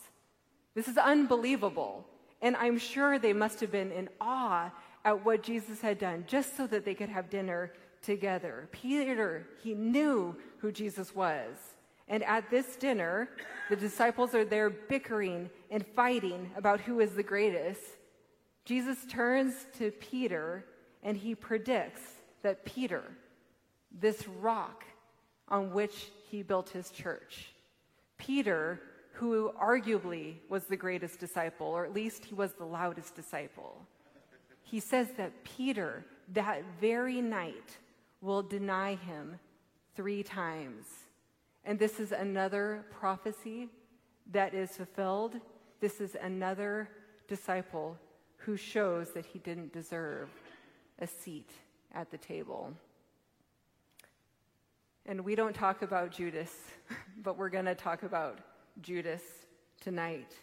This 0.73 0.87
is 0.87 0.97
unbelievable. 0.97 2.03
And 2.41 2.55
I'm 2.55 2.79
sure 2.79 3.19
they 3.19 3.31
must 3.31 3.59
have 3.59 3.71
been 3.71 3.91
in 3.91 4.09
awe 4.19 4.71
at 5.03 5.23
what 5.23 5.43
Jesus 5.43 5.81
had 5.81 5.99
done 5.99 6.23
just 6.25 6.57
so 6.57 6.65
that 6.65 6.83
they 6.83 6.95
could 6.95 7.09
have 7.09 7.29
dinner 7.29 7.73
together. 8.01 8.69
Peter, 8.71 9.45
he 9.61 9.75
knew 9.75 10.35
who 10.57 10.71
Jesus 10.71 11.13
was. 11.13 11.74
And 12.07 12.23
at 12.23 12.49
this 12.49 12.75
dinner, 12.75 13.29
the 13.69 13.75
disciples 13.75 14.35
are 14.35 14.45
there 14.45 14.69
bickering 14.69 15.49
and 15.71 15.85
fighting 15.95 16.51
about 16.55 16.81
who 16.81 16.99
is 16.99 17.11
the 17.13 17.23
greatest. 17.23 17.81
Jesus 18.63 19.05
turns 19.09 19.65
to 19.77 19.91
Peter 19.91 20.65
and 21.03 21.17
he 21.17 21.35
predicts 21.35 22.01
that 22.43 22.65
Peter, 22.65 23.03
this 23.91 24.27
rock 24.27 24.83
on 25.47 25.71
which 25.71 26.09
he 26.29 26.43
built 26.43 26.69
his 26.69 26.89
church, 26.89 27.53
Peter, 28.17 28.81
who 29.13 29.51
arguably 29.61 30.35
was 30.49 30.65
the 30.65 30.75
greatest 30.75 31.19
disciple, 31.19 31.67
or 31.67 31.85
at 31.85 31.93
least 31.93 32.25
he 32.25 32.35
was 32.35 32.53
the 32.53 32.65
loudest 32.65 33.15
disciple, 33.15 33.81
he 34.63 34.79
says 34.79 35.07
that 35.17 35.43
Peter, 35.43 36.03
that 36.33 36.63
very 36.81 37.21
night, 37.21 37.77
will 38.21 38.41
deny 38.41 38.95
him 38.95 39.39
three 39.95 40.23
times. 40.23 40.85
And 41.65 41.79
this 41.79 41.99
is 41.99 42.11
another 42.11 42.85
prophecy 42.91 43.69
that 44.31 44.53
is 44.53 44.77
fulfilled. 44.77 45.35
This 45.79 45.99
is 45.99 46.15
another 46.21 46.89
disciple 47.27 47.97
who 48.37 48.55
shows 48.55 49.11
that 49.13 49.25
he 49.25 49.39
didn't 49.39 49.73
deserve 49.73 50.29
a 50.99 51.07
seat 51.07 51.49
at 51.93 52.11
the 52.11 52.17
table. 52.17 52.71
And 55.07 55.21
we 55.21 55.33
don't 55.33 55.55
talk 55.55 55.81
about 55.81 56.11
Judas, 56.11 56.51
but 57.23 57.37
we're 57.37 57.49
going 57.49 57.65
to 57.65 57.75
talk 57.75 58.03
about 58.03 58.39
Judas 58.81 59.23
tonight. 59.81 60.33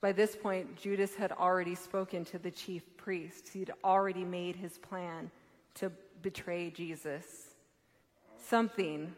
By 0.00 0.12
this 0.12 0.36
point, 0.36 0.76
Judas 0.76 1.14
had 1.14 1.32
already 1.32 1.74
spoken 1.74 2.24
to 2.26 2.38
the 2.38 2.50
chief 2.50 2.96
priests. 2.96 3.50
He'd 3.52 3.72
already 3.84 4.24
made 4.24 4.56
his 4.56 4.78
plan 4.78 5.30
to 5.74 5.90
betray 6.22 6.70
Jesus. 6.70 7.54
Something 8.38 9.12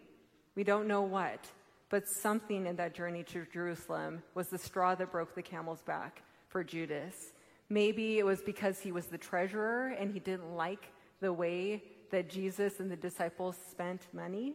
we 0.55 0.65
don't 0.65 0.87
know 0.87 1.03
what, 1.03 1.47
but 1.89 2.05
something 2.23 2.67
in 2.67 2.77
that 2.77 2.95
journey 2.95 3.23
to 3.25 3.47
Jerusalem 3.53 4.23
was 4.35 4.49
the 4.49 4.59
straw 4.59 4.95
that 4.95 5.13
broke 5.13 5.35
the 5.35 5.43
camel's 5.43 5.83
back 5.83 6.23
for 6.49 6.63
Judas. 6.63 7.15
Maybe 7.69 8.19
it 8.19 8.27
was 8.27 8.43
because 8.43 8.79
he 8.81 8.93
was 8.93 9.07
the 9.07 9.19
treasurer 9.19 9.89
and 9.99 10.13
he 10.13 10.21
didn't 10.21 10.55
like 10.55 10.93
the 11.21 11.33
way 11.33 11.83
that 12.11 12.29
Jesus 12.29 12.81
and 12.81 12.91
the 12.91 12.97
disciples 12.97 13.57
spent 13.71 14.07
money. 14.13 14.55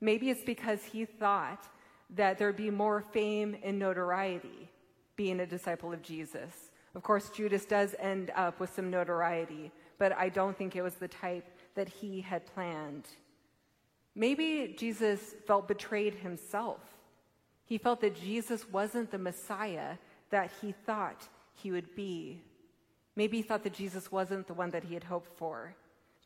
Maybe 0.00 0.30
it's 0.30 0.44
because 0.44 0.82
he 0.84 1.04
thought 1.04 1.66
that 2.10 2.38
there'd 2.38 2.56
be 2.56 2.70
more 2.70 3.04
fame 3.12 3.56
and 3.62 3.78
notoriety 3.78 4.70
being 5.16 5.40
a 5.40 5.46
disciple 5.46 5.92
of 5.92 6.02
Jesus. 6.02 6.70
Of 6.94 7.02
course, 7.02 7.30
Judas 7.30 7.64
does 7.64 7.94
end 7.98 8.30
up 8.36 8.60
with 8.60 8.74
some 8.74 8.90
notoriety, 8.90 9.72
but 9.98 10.12
I 10.12 10.28
don't 10.28 10.56
think 10.56 10.76
it 10.76 10.82
was 10.82 10.94
the 10.94 11.08
type 11.08 11.46
that 11.74 11.88
he 11.88 12.20
had 12.20 12.44
planned. 12.44 13.06
Maybe 14.14 14.74
Jesus 14.78 15.34
felt 15.46 15.68
betrayed 15.68 16.14
himself. 16.14 16.80
He 17.64 17.78
felt 17.78 18.00
that 18.02 18.20
Jesus 18.20 18.68
wasn't 18.68 19.10
the 19.10 19.18
Messiah 19.18 19.96
that 20.30 20.50
he 20.60 20.72
thought 20.72 21.28
he 21.54 21.70
would 21.70 21.94
be. 21.94 22.42
Maybe 23.16 23.38
he 23.38 23.42
thought 23.42 23.62
that 23.64 23.72
Jesus 23.72 24.12
wasn't 24.12 24.46
the 24.46 24.54
one 24.54 24.70
that 24.70 24.84
he 24.84 24.94
had 24.94 25.04
hoped 25.04 25.36
for. 25.38 25.74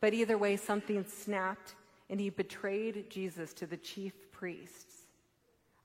But 0.01 0.13
either 0.13 0.37
way, 0.37 0.57
something 0.57 1.05
snapped 1.05 1.75
and 2.09 2.19
he 2.19 2.29
betrayed 2.29 3.09
Jesus 3.09 3.53
to 3.53 3.65
the 3.65 3.77
chief 3.77 4.13
priests. 4.31 5.05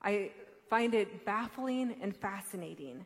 I 0.01 0.31
find 0.69 0.93
it 0.93 1.25
baffling 1.25 1.95
and 2.01 2.15
fascinating 2.15 3.05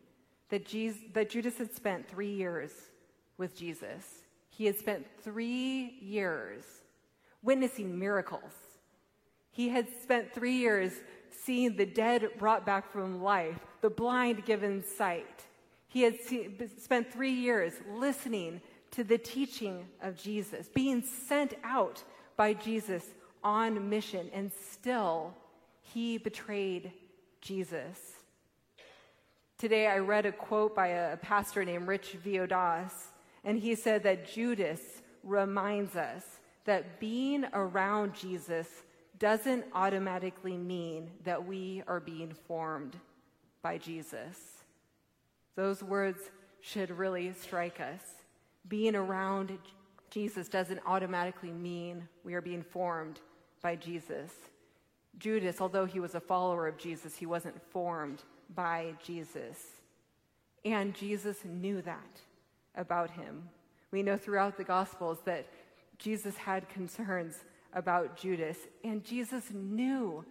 that, 0.50 0.66
Jesus, 0.66 1.02
that 1.14 1.30
Judas 1.30 1.58
had 1.58 1.74
spent 1.74 2.08
three 2.08 2.32
years 2.32 2.72
with 3.38 3.56
Jesus. 3.56 4.06
He 4.50 4.66
had 4.66 4.78
spent 4.78 5.06
three 5.22 5.98
years 6.02 6.64
witnessing 7.44 7.98
miracles 7.98 8.54
he 9.58 9.70
had 9.70 9.88
spent 10.04 10.32
three 10.32 10.58
years 10.58 10.92
seeing 11.32 11.76
the 11.76 11.86
dead 11.88 12.30
brought 12.38 12.64
back 12.64 12.92
from 12.92 13.24
life, 13.24 13.58
the 13.82 13.90
blind 13.90 14.46
given 14.46 14.84
sight. 14.84 15.46
He 15.88 16.04
had 16.04 16.22
see, 16.22 16.50
spent 16.80 17.12
three 17.12 17.32
years 17.32 17.74
listening 17.92 18.62
to 18.92 19.04
the 19.04 19.18
teaching 19.18 19.88
of 20.04 20.16
Jesus, 20.16 20.70
being 20.76 21.02
sent 21.02 21.56
out 21.64 22.04
by 22.36 22.54
Jesus 22.54 23.04
on 23.44 23.90
mission, 23.90 24.30
and 24.32 24.52
still 24.54 25.34
he 25.82 26.20
betrayed 26.20 26.92
Jesus. 27.42 27.98
Today 29.58 29.88
I 29.88 29.98
read 29.98 30.28
a 30.28 30.32
quote 30.32 30.76
by 30.76 30.90
a 30.90 31.18
pastor 31.18 31.66
named 31.66 31.88
Rich 31.88 32.16
Villodas, 32.24 32.92
and 33.44 33.58
he 33.58 33.74
said 33.74 34.04
that 34.04 34.32
Judas 34.32 34.82
reminds 35.24 35.96
us 35.96 36.24
that 36.66 37.00
being 37.00 37.44
around 37.54 38.14
Jesus 38.14 38.68
doesn't 39.20 39.66
automatically 39.74 40.58
mean 40.58 41.10
that 41.24 41.46
we 41.46 41.84
are 41.88 42.00
being 42.00 42.34
formed 42.48 42.96
by 43.62 43.78
Jesus. 43.78 44.38
Those 45.56 45.82
words 45.82 46.20
should 46.62 46.92
really 46.92 47.34
strike 47.34 47.80
us. 47.80 48.02
Being 48.68 48.96
around 48.96 49.58
Jesus 50.10 50.48
doesn't 50.48 50.82
automatically 50.86 51.52
mean 51.52 52.08
we 52.24 52.34
are 52.34 52.42
being 52.42 52.64
formed 52.64 53.20
by 53.62 53.76
Jesus. 53.76 54.32
Judas, 55.18 55.60
although 55.60 55.86
he 55.86 56.00
was 56.00 56.16
a 56.16 56.20
follower 56.20 56.68
of 56.68 56.78
Jesus, 56.78 57.16
he 57.16 57.26
wasn't 57.26 57.60
formed 57.72 58.24
by 58.54 58.94
Jesus. 59.04 59.58
And 60.64 60.94
Jesus 60.94 61.38
knew 61.44 61.82
that 61.82 62.22
about 62.76 63.10
him. 63.10 63.50
We 63.92 64.04
know 64.04 64.18
throughout 64.18 64.58
the 64.58 64.64
Gospels 64.64 65.20
that 65.26 65.48
Jesus 65.98 66.38
had 66.38 66.70
concerns 66.70 67.44
about 67.74 68.18
Judas. 68.18 68.58
And 68.84 69.04
Jesus 69.04 69.46
knew 69.52 70.26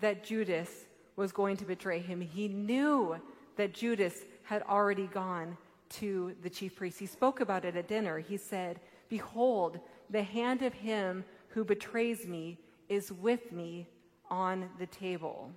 that 0.00 0.24
Judas 0.24 0.70
was 1.16 1.32
going 1.32 1.56
to 1.56 1.64
betray 1.64 1.98
him. 1.98 2.20
He 2.20 2.48
knew 2.48 3.16
that 3.56 3.72
Judas 3.72 4.14
had 4.42 4.62
already 4.62 5.06
gone 5.06 5.56
to 5.88 6.34
the 6.42 6.50
chief 6.50 6.76
priest. 6.76 6.98
He 6.98 7.06
spoke 7.06 7.40
about 7.40 7.64
it 7.64 7.76
at 7.76 7.88
dinner. 7.88 8.18
He 8.18 8.36
said, 8.36 8.80
Behold, 9.08 9.80
the 10.10 10.22
hand 10.22 10.62
of 10.62 10.74
him 10.74 11.24
who 11.48 11.64
betrays 11.64 12.26
me 12.26 12.58
is 12.88 13.12
with 13.12 13.52
me 13.52 13.88
on 14.30 14.68
the 14.78 14.86
table. 14.86 15.50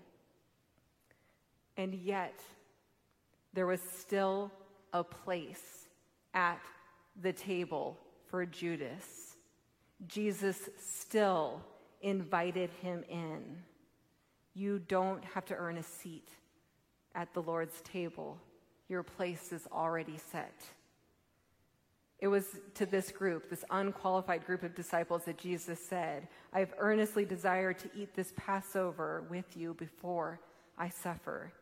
And 1.77 1.93
yet, 1.93 2.39
there 3.53 3.65
was 3.65 3.81
still 3.81 4.51
a 4.93 5.03
place 5.03 5.87
at 6.33 6.59
the 7.21 7.33
table 7.33 7.97
for 8.27 8.45
Judas. 8.45 9.28
Jesus 10.07 10.69
still 10.79 11.61
invited 12.01 12.69
him 12.81 13.03
in. 13.09 13.57
You 14.53 14.79
don't 14.79 15.23
have 15.25 15.45
to 15.45 15.55
earn 15.55 15.77
a 15.77 15.83
seat 15.83 16.29
at 17.15 17.33
the 17.33 17.41
Lord's 17.41 17.81
table, 17.81 18.37
your 18.87 19.03
place 19.03 19.51
is 19.51 19.67
already 19.71 20.17
set. 20.31 20.63
It 22.19 22.27
was 22.27 22.45
to 22.75 22.85
this 22.85 23.11
group, 23.11 23.49
this 23.49 23.63
unqualified 23.69 24.45
group 24.45 24.63
of 24.63 24.75
disciples, 24.75 25.23
that 25.23 25.37
Jesus 25.37 25.79
said, 25.79 26.27
I 26.51 26.59
have 26.59 26.73
earnestly 26.77 27.23
desired 27.23 27.79
to 27.79 27.89
eat 27.95 28.13
this 28.13 28.33
Passover 28.35 29.23
with 29.29 29.55
you 29.55 29.73
before 29.73 30.39
I 30.77 30.89
suffer. 30.89 31.53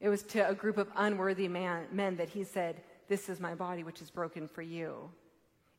It 0.00 0.08
was 0.08 0.22
to 0.24 0.48
a 0.48 0.54
group 0.54 0.78
of 0.78 0.88
unworthy 0.96 1.48
man, 1.48 1.86
men 1.92 2.16
that 2.16 2.30
he 2.30 2.44
said, 2.44 2.82
This 3.08 3.28
is 3.28 3.40
my 3.40 3.54
body, 3.54 3.84
which 3.84 4.00
is 4.00 4.10
broken 4.10 4.48
for 4.48 4.62
you. 4.62 5.10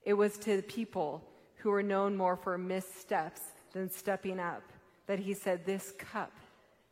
It 0.04 0.14
was 0.14 0.38
to 0.40 0.58
the 0.58 0.64
people 0.64 1.24
who 1.60 1.70
were 1.70 1.84
known 1.84 2.16
more 2.16 2.36
for 2.36 2.58
missteps 2.58 3.42
than 3.74 3.90
stepping 3.90 4.40
up 4.40 4.64
that 5.08 5.20
he 5.20 5.34
said, 5.34 5.66
This 5.66 5.94
cup 5.98 6.32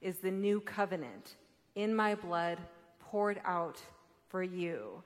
is 0.01 0.17
the 0.17 0.31
new 0.31 0.59
covenant 0.62 1.36
in 1.75 1.95
my 1.95 2.15
blood 2.15 2.59
poured 3.00 3.39
out 3.45 3.81
for 4.29 4.43
you. 4.43 5.01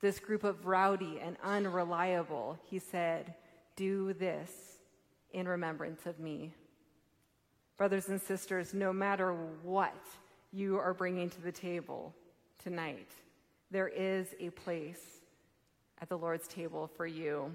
This 0.00 0.18
group 0.18 0.44
of 0.44 0.66
rowdy 0.66 1.20
and 1.22 1.36
unreliable, 1.42 2.58
he 2.64 2.78
said, 2.78 3.34
Do 3.76 4.12
this 4.12 4.50
in 5.32 5.46
remembrance 5.48 6.06
of 6.06 6.18
me. 6.18 6.52
Brothers 7.76 8.08
and 8.08 8.20
sisters, 8.20 8.74
no 8.74 8.92
matter 8.92 9.32
what 9.62 10.04
you 10.52 10.78
are 10.78 10.92
bringing 10.92 11.30
to 11.30 11.40
the 11.40 11.52
table 11.52 12.14
tonight, 12.62 13.08
there 13.70 13.88
is 13.88 14.34
a 14.38 14.50
place 14.50 15.00
at 16.02 16.08
the 16.08 16.18
Lord's 16.18 16.48
table 16.48 16.90
for 16.96 17.06
you. 17.06 17.52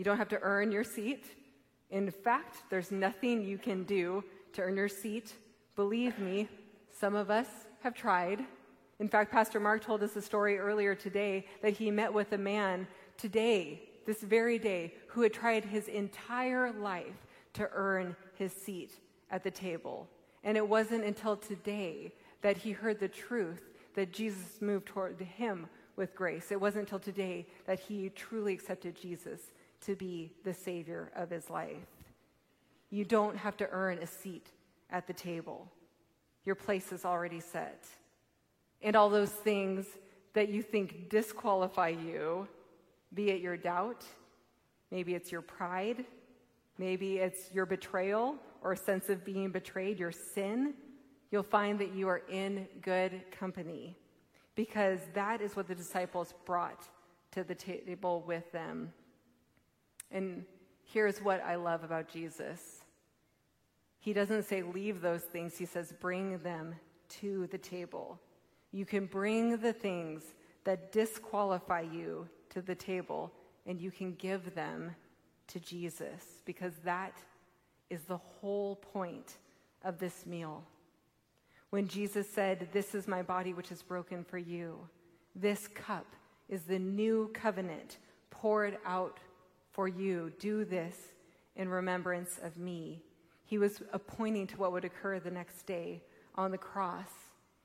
You 0.00 0.04
don't 0.04 0.16
have 0.16 0.30
to 0.30 0.40
earn 0.40 0.72
your 0.72 0.82
seat. 0.82 1.26
In 1.90 2.10
fact, 2.10 2.62
there's 2.70 2.90
nothing 2.90 3.44
you 3.44 3.58
can 3.58 3.84
do 3.84 4.24
to 4.54 4.62
earn 4.62 4.74
your 4.74 4.88
seat. 4.88 5.34
Believe 5.76 6.18
me, 6.18 6.48
some 6.88 7.14
of 7.14 7.30
us 7.30 7.46
have 7.82 7.92
tried. 7.92 8.42
In 8.98 9.10
fact, 9.10 9.30
Pastor 9.30 9.60
Mark 9.60 9.84
told 9.84 10.02
us 10.02 10.16
a 10.16 10.22
story 10.22 10.58
earlier 10.58 10.94
today 10.94 11.44
that 11.60 11.74
he 11.74 11.90
met 11.90 12.14
with 12.14 12.32
a 12.32 12.38
man 12.38 12.86
today, 13.18 13.90
this 14.06 14.22
very 14.22 14.58
day, 14.58 14.94
who 15.08 15.20
had 15.20 15.34
tried 15.34 15.66
his 15.66 15.86
entire 15.86 16.72
life 16.72 17.26
to 17.52 17.68
earn 17.74 18.16
his 18.36 18.54
seat 18.54 18.92
at 19.30 19.44
the 19.44 19.50
table. 19.50 20.08
And 20.44 20.56
it 20.56 20.66
wasn't 20.66 21.04
until 21.04 21.36
today 21.36 22.14
that 22.40 22.56
he 22.56 22.70
heard 22.72 23.00
the 23.00 23.08
truth 23.08 23.68
that 23.96 24.12
Jesus 24.14 24.62
moved 24.62 24.86
toward 24.86 25.20
him 25.20 25.66
with 25.96 26.14
grace. 26.14 26.50
It 26.50 26.58
wasn't 26.58 26.84
until 26.84 27.00
today 27.00 27.46
that 27.66 27.80
he 27.80 28.08
truly 28.08 28.54
accepted 28.54 28.96
Jesus 28.96 29.50
to 29.82 29.96
be 29.96 30.32
the 30.44 30.54
Savior 30.54 31.10
of 31.16 31.30
his 31.30 31.50
life. 31.50 31.76
You 32.90 33.04
don't 33.04 33.36
have 33.36 33.56
to 33.58 33.68
earn 33.70 33.98
a 33.98 34.06
seat 34.06 34.48
at 34.90 35.06
the 35.06 35.12
table, 35.12 35.70
your 36.44 36.54
place 36.54 36.92
is 36.92 37.04
already 37.04 37.40
set. 37.40 37.86
And 38.82 38.96
all 38.96 39.10
those 39.10 39.30
things 39.30 39.86
that 40.32 40.48
you 40.48 40.62
think 40.62 41.10
disqualify 41.10 41.88
you, 41.88 42.48
be 43.12 43.30
it 43.30 43.40
your 43.40 43.56
doubt, 43.56 44.04
maybe 44.90 45.14
it's 45.14 45.30
your 45.30 45.42
pride, 45.42 46.04
maybe 46.78 47.18
it's 47.18 47.52
your 47.52 47.66
betrayal 47.66 48.36
or 48.62 48.72
a 48.72 48.76
sense 48.76 49.08
of 49.08 49.24
being 49.24 49.50
betrayed, 49.50 49.98
your 49.98 50.12
sin, 50.12 50.74
you'll 51.30 51.42
find 51.42 51.78
that 51.78 51.94
you 51.94 52.08
are 52.08 52.22
in 52.30 52.66
good 52.82 53.22
company 53.30 53.96
because 54.54 55.00
that 55.14 55.40
is 55.40 55.56
what 55.56 55.68
the 55.68 55.74
disciples 55.74 56.34
brought 56.44 56.88
to 57.32 57.44
the 57.44 57.54
table 57.54 58.24
with 58.26 58.50
them. 58.52 58.92
And 60.10 60.44
here's 60.84 61.20
what 61.20 61.42
I 61.42 61.56
love 61.56 61.84
about 61.84 62.08
Jesus 62.08 62.60
He 63.98 64.12
doesn't 64.12 64.44
say, 64.44 64.62
leave 64.62 65.00
those 65.00 65.22
things, 65.22 65.56
He 65.56 65.66
says, 65.66 65.92
bring 66.00 66.38
them 66.38 66.74
to 67.20 67.46
the 67.48 67.58
table. 67.58 68.18
You 68.72 68.86
can 68.86 69.06
bring 69.06 69.58
the 69.58 69.72
things 69.72 70.22
that 70.64 70.92
disqualify 70.92 71.80
you 71.80 72.28
to 72.50 72.62
the 72.62 72.74
table, 72.74 73.32
and 73.66 73.80
you 73.80 73.90
can 73.90 74.14
give 74.14 74.54
them 74.54 74.94
to 75.48 75.60
Jesus 75.60 76.24
because 76.44 76.74
that 76.84 77.18
is 77.88 78.02
the 78.02 78.16
whole 78.16 78.76
point 78.76 79.36
of 79.82 79.98
this 79.98 80.26
meal. 80.26 80.62
When 81.70 81.88
Jesus 81.88 82.28
said, 82.28 82.68
This 82.72 82.94
is 82.94 83.08
my 83.08 83.22
body 83.22 83.52
which 83.52 83.72
is 83.72 83.82
broken 83.82 84.24
for 84.24 84.38
you, 84.38 84.78
this 85.34 85.68
cup 85.68 86.06
is 86.48 86.62
the 86.62 86.78
new 86.78 87.30
covenant 87.32 87.98
poured 88.30 88.78
out 88.84 89.18
for 89.72 89.88
you. 89.88 90.32
Do 90.38 90.64
this 90.64 90.96
in 91.56 91.68
remembrance 91.68 92.38
of 92.42 92.56
me. 92.56 93.02
He 93.44 93.58
was 93.58 93.82
pointing 94.06 94.46
to 94.48 94.56
what 94.56 94.72
would 94.72 94.84
occur 94.84 95.18
the 95.18 95.30
next 95.30 95.66
day 95.66 96.02
on 96.34 96.50
the 96.50 96.58
cross. 96.58 97.10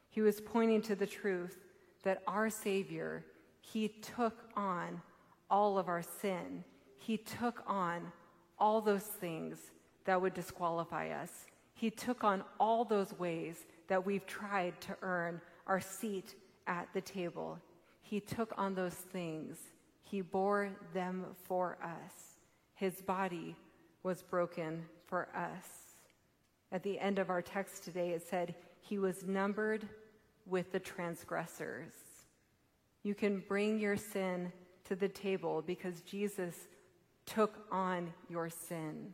He 0.09 0.21
was 0.21 0.41
pointing 0.41 0.81
to 0.83 0.95
the 0.95 1.05
truth 1.05 1.59
that 2.03 2.23
our 2.27 2.49
Savior, 2.49 3.25
He 3.61 3.87
took 3.87 4.49
on 4.55 5.01
all 5.49 5.77
of 5.77 5.87
our 5.87 6.01
sin. 6.01 6.63
He 6.97 7.17
took 7.17 7.63
on 7.67 8.11
all 8.57 8.81
those 8.81 9.03
things 9.03 9.59
that 10.05 10.21
would 10.21 10.33
disqualify 10.33 11.09
us. 11.09 11.31
He 11.73 11.89
took 11.89 12.23
on 12.23 12.43
all 12.59 12.85
those 12.85 13.13
ways 13.19 13.65
that 13.87 14.05
we've 14.05 14.25
tried 14.25 14.79
to 14.81 14.95
earn 15.01 15.41
our 15.67 15.81
seat 15.81 16.35
at 16.67 16.87
the 16.93 17.01
table. 17.01 17.59
He 18.01 18.19
took 18.19 18.53
on 18.57 18.75
those 18.75 18.93
things. 18.93 19.57
He 20.05 20.21
bore 20.21 20.69
them 20.93 21.25
for 21.43 21.77
us. 21.83 22.37
His 22.75 23.01
body 23.01 23.55
was 24.03 24.21
broken 24.21 24.85
for 25.07 25.27
us. 25.35 25.67
At 26.71 26.83
the 26.83 26.99
end 26.99 27.19
of 27.19 27.29
our 27.29 27.41
text 27.41 27.83
today, 27.83 28.11
it 28.11 28.25
said, 28.27 28.55
He 28.79 28.97
was 28.97 29.25
numbered 29.25 29.87
with 30.45 30.71
the 30.71 30.79
transgressors. 30.79 31.93
You 33.03 33.15
can 33.15 33.43
bring 33.47 33.79
your 33.79 33.97
sin 33.97 34.51
to 34.85 34.95
the 34.95 35.09
table 35.09 35.63
because 35.65 36.01
Jesus 36.01 36.55
took 37.25 37.65
on 37.71 38.13
your 38.29 38.49
sin. 38.49 39.11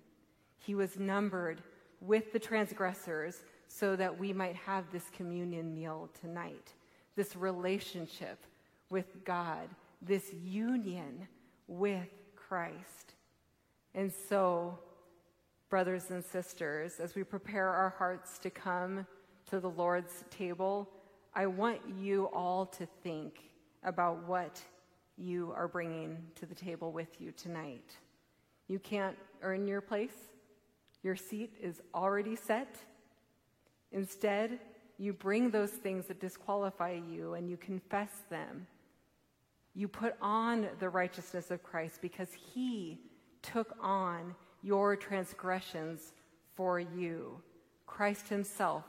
He 0.60 0.76
was 0.76 1.00
numbered 1.00 1.64
with 2.02 2.34
the 2.34 2.40
transgressors 2.40 3.44
so 3.68 3.96
that 3.96 4.20
we 4.20 4.34
might 4.34 4.56
have 4.56 4.86
this 4.92 5.10
communion 5.16 5.74
meal 5.74 6.10
tonight, 6.20 6.74
this 7.16 7.36
relationship 7.36 8.46
with 8.90 9.24
God, 9.24 9.70
this 10.02 10.34
union 10.34 11.28
with 11.68 12.10
Christ. 12.36 13.16
And 13.94 14.12
so, 14.30 14.80
brothers 15.70 16.10
and 16.10 16.24
sisters, 16.24 17.00
as 17.00 17.16
we 17.16 17.24
prepare 17.24 17.70
our 17.70 17.94
hearts 17.98 18.38
to 18.40 18.50
come 18.50 19.06
to 19.50 19.60
the 19.60 19.70
Lord's 19.70 20.24
table, 20.30 20.90
I 21.34 21.48
want 21.48 21.80
you 22.00 22.26
all 22.34 22.66
to 22.68 22.86
think 23.04 23.52
about 23.84 24.28
what 24.28 24.62
you 25.18 25.54
are 25.56 25.68
bringing 25.68 26.18
to 26.36 26.46
the 26.46 26.56
table 26.56 26.92
with 26.92 27.22
you 27.22 27.32
tonight. 27.32 27.96
You 28.68 28.80
can't 28.80 29.18
earn 29.42 29.68
your 29.68 29.82
place, 29.82 30.16
your 31.04 31.16
seat 31.16 31.56
is 31.62 31.82
already 31.94 32.36
set. 32.36 32.76
Instead, 33.92 34.60
you 34.98 35.14
bring 35.14 35.50
those 35.50 35.72
things 35.72 36.06
that 36.06 36.22
disqualify 36.22 36.92
you 37.10 37.34
and 37.34 37.50
you 37.50 37.58
confess 37.58 38.12
them. 38.30 38.68
You 39.74 39.88
put 39.88 40.16
on 40.22 40.68
the 40.80 40.90
righteousness 40.90 41.52
of 41.52 41.64
Christ 41.64 42.00
because 42.02 42.30
he 42.54 43.00
took 43.42 43.76
on 43.82 44.36
your 44.62 44.96
transgressions 44.96 46.14
for 46.56 46.80
you. 46.80 47.42
Christ 47.88 48.28
himself 48.28 48.86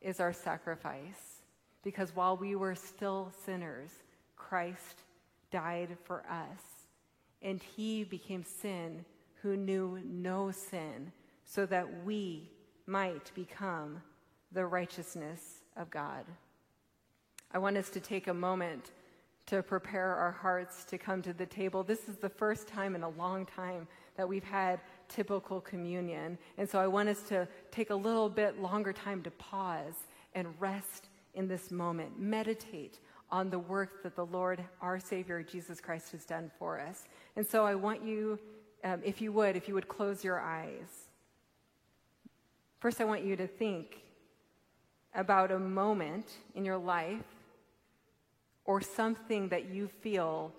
is 0.00 0.20
our 0.20 0.32
sacrifice 0.32 1.42
because 1.82 2.14
while 2.16 2.36
we 2.36 2.56
were 2.56 2.74
still 2.74 3.32
sinners, 3.44 3.90
Christ 4.36 5.02
died 5.50 5.96
for 6.04 6.24
us. 6.28 6.60
And 7.42 7.62
he 7.62 8.04
became 8.04 8.42
sin 8.42 9.04
who 9.42 9.56
knew 9.56 10.00
no 10.04 10.50
sin 10.50 11.12
so 11.44 11.66
that 11.66 12.04
we 12.04 12.50
might 12.86 13.32
become 13.34 14.02
the 14.52 14.66
righteousness 14.66 15.60
of 15.76 15.90
God. 15.90 16.24
I 17.52 17.58
want 17.58 17.76
us 17.76 17.90
to 17.90 18.00
take 18.00 18.26
a 18.26 18.34
moment 18.34 18.90
to 19.46 19.62
prepare 19.62 20.14
our 20.14 20.32
hearts 20.32 20.84
to 20.84 20.98
come 20.98 21.20
to 21.22 21.32
the 21.32 21.46
table. 21.46 21.82
This 21.82 22.08
is 22.08 22.16
the 22.16 22.28
first 22.28 22.66
time 22.66 22.94
in 22.94 23.02
a 23.02 23.08
long 23.10 23.44
time 23.44 23.86
that 24.16 24.28
we've 24.28 24.44
had 24.44 24.80
typical 25.08 25.60
communion. 25.60 26.38
And 26.56 26.68
so 26.68 26.78
I 26.78 26.86
want 26.86 27.08
us 27.08 27.22
to 27.24 27.46
take 27.70 27.90
a 27.90 27.94
little 27.94 28.28
bit 28.28 28.60
longer 28.60 28.92
time 28.92 29.22
to 29.22 29.30
pause 29.32 30.06
and 30.34 30.48
rest 30.58 31.08
in 31.34 31.46
this 31.48 31.70
moment. 31.70 32.18
Meditate 32.18 33.00
on 33.30 33.50
the 33.50 33.58
work 33.58 34.02
that 34.02 34.16
the 34.16 34.26
Lord, 34.26 34.64
our 34.80 34.98
Savior, 34.98 35.42
Jesus 35.42 35.80
Christ, 35.80 36.12
has 36.12 36.24
done 36.24 36.50
for 36.58 36.80
us. 36.80 37.04
And 37.36 37.46
so 37.46 37.66
I 37.66 37.74
want 37.74 38.02
you, 38.02 38.38
um, 38.84 39.00
if 39.04 39.20
you 39.20 39.32
would, 39.32 39.56
if 39.56 39.68
you 39.68 39.74
would 39.74 39.88
close 39.88 40.24
your 40.24 40.40
eyes. 40.40 41.08
First, 42.78 43.00
I 43.00 43.04
want 43.04 43.24
you 43.24 43.34
to 43.36 43.46
think 43.46 44.02
about 45.14 45.50
a 45.50 45.58
moment 45.58 46.26
in 46.54 46.64
your 46.64 46.76
life 46.76 47.24
or 48.64 48.80
something 48.80 49.48
that 49.48 49.66
you 49.66 49.88
feel 49.88 50.52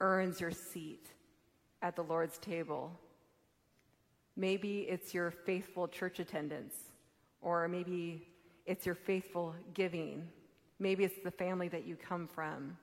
earns 0.00 0.40
your 0.40 0.50
seat 0.50 1.08
at 1.82 1.96
the 1.96 2.02
Lord's 2.02 2.38
table. 2.38 2.92
Maybe 4.36 4.80
it's 4.80 5.14
your 5.14 5.30
faithful 5.30 5.88
church 5.88 6.18
attendance, 6.18 6.74
or 7.40 7.68
maybe 7.68 8.26
it's 8.66 8.84
your 8.84 8.94
faithful 8.94 9.54
giving. 9.72 10.28
Maybe 10.78 11.04
it's 11.04 11.22
the 11.24 11.30
family 11.30 11.68
that 11.68 11.86
you 11.86 11.96
come 11.96 12.26
from. 12.26 12.76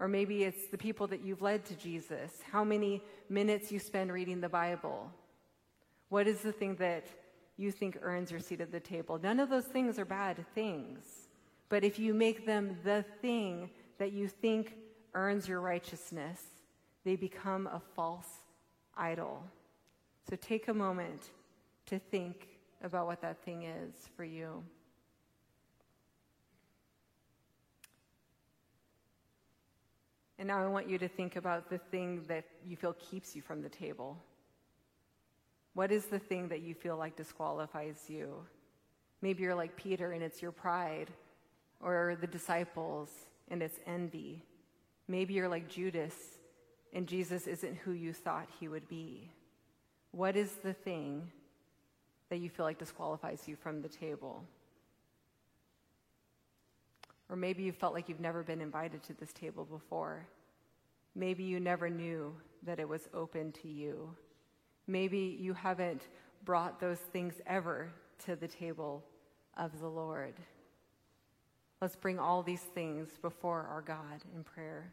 Or 0.00 0.08
maybe 0.08 0.42
it's 0.42 0.66
the 0.68 0.78
people 0.78 1.06
that 1.08 1.24
you've 1.24 1.42
led 1.42 1.64
to 1.66 1.76
Jesus, 1.76 2.32
how 2.50 2.64
many 2.64 3.00
minutes 3.28 3.70
you 3.70 3.78
spend 3.78 4.12
reading 4.12 4.40
the 4.40 4.48
Bible. 4.48 5.12
What 6.08 6.26
is 6.26 6.40
the 6.40 6.50
thing 6.50 6.74
that 6.76 7.06
you 7.56 7.70
think 7.70 7.98
earns 8.02 8.32
your 8.32 8.40
seat 8.40 8.60
at 8.60 8.72
the 8.72 8.80
table? 8.80 9.20
None 9.22 9.38
of 9.38 9.50
those 9.50 9.66
things 9.66 9.98
are 9.98 10.04
bad 10.04 10.44
things. 10.54 11.23
But 11.68 11.84
if 11.84 11.98
you 11.98 12.14
make 12.14 12.46
them 12.46 12.78
the 12.84 13.04
thing 13.20 13.70
that 13.98 14.12
you 14.12 14.28
think 14.28 14.74
earns 15.14 15.48
your 15.48 15.60
righteousness, 15.60 16.40
they 17.04 17.16
become 17.16 17.66
a 17.66 17.80
false 17.94 18.28
idol. 18.96 19.42
So 20.28 20.36
take 20.36 20.68
a 20.68 20.74
moment 20.74 21.30
to 21.86 21.98
think 21.98 22.48
about 22.82 23.06
what 23.06 23.20
that 23.22 23.44
thing 23.44 23.64
is 23.64 23.94
for 24.16 24.24
you. 24.24 24.62
And 30.38 30.48
now 30.48 30.62
I 30.62 30.66
want 30.66 30.88
you 30.88 30.98
to 30.98 31.08
think 31.08 31.36
about 31.36 31.70
the 31.70 31.78
thing 31.78 32.24
that 32.28 32.44
you 32.66 32.76
feel 32.76 32.94
keeps 32.94 33.36
you 33.36 33.42
from 33.42 33.62
the 33.62 33.68
table. 33.68 34.18
What 35.74 35.90
is 35.90 36.06
the 36.06 36.18
thing 36.18 36.48
that 36.48 36.62
you 36.62 36.74
feel 36.74 36.96
like 36.96 37.16
disqualifies 37.16 38.04
you? 38.08 38.44
Maybe 39.22 39.42
you're 39.42 39.54
like 39.54 39.76
Peter 39.76 40.12
and 40.12 40.22
it's 40.22 40.42
your 40.42 40.52
pride, 40.52 41.08
or 41.80 42.16
the 42.20 42.26
disciples 42.26 43.10
and 43.48 43.62
it's 43.62 43.78
envy. 43.86 44.42
Maybe 45.08 45.34
you're 45.34 45.48
like 45.48 45.68
Judas 45.68 46.14
and 46.92 47.06
Jesus 47.06 47.46
isn't 47.46 47.76
who 47.76 47.92
you 47.92 48.12
thought 48.12 48.48
he 48.60 48.68
would 48.68 48.88
be. 48.88 49.30
What 50.12 50.36
is 50.36 50.52
the 50.62 50.72
thing 50.72 51.30
that 52.30 52.38
you 52.38 52.48
feel 52.48 52.64
like 52.64 52.78
disqualifies 52.78 53.42
you 53.46 53.56
from 53.56 53.82
the 53.82 53.88
table? 53.88 54.44
Or 57.28 57.36
maybe 57.36 57.62
you 57.62 57.72
felt 57.72 57.94
like 57.94 58.08
you've 58.08 58.20
never 58.20 58.42
been 58.42 58.60
invited 58.60 59.02
to 59.04 59.14
this 59.14 59.32
table 59.32 59.64
before. 59.64 60.26
Maybe 61.14 61.44
you 61.44 61.58
never 61.58 61.90
knew 61.90 62.34
that 62.64 62.78
it 62.78 62.88
was 62.88 63.08
open 63.12 63.52
to 63.62 63.68
you. 63.68 64.14
Maybe 64.86 65.36
you 65.40 65.52
haven't 65.54 66.08
brought 66.44 66.80
those 66.80 66.98
things 66.98 67.34
ever 67.46 67.90
to 68.26 68.36
the 68.36 68.48
table 68.48 69.02
of 69.56 69.80
the 69.80 69.88
Lord. 69.88 70.34
Let's 71.84 71.96
bring 71.96 72.18
all 72.18 72.42
these 72.42 72.62
things 72.62 73.10
before 73.20 73.68
our 73.70 73.82
God 73.82 74.24
in 74.34 74.42
prayer. 74.42 74.90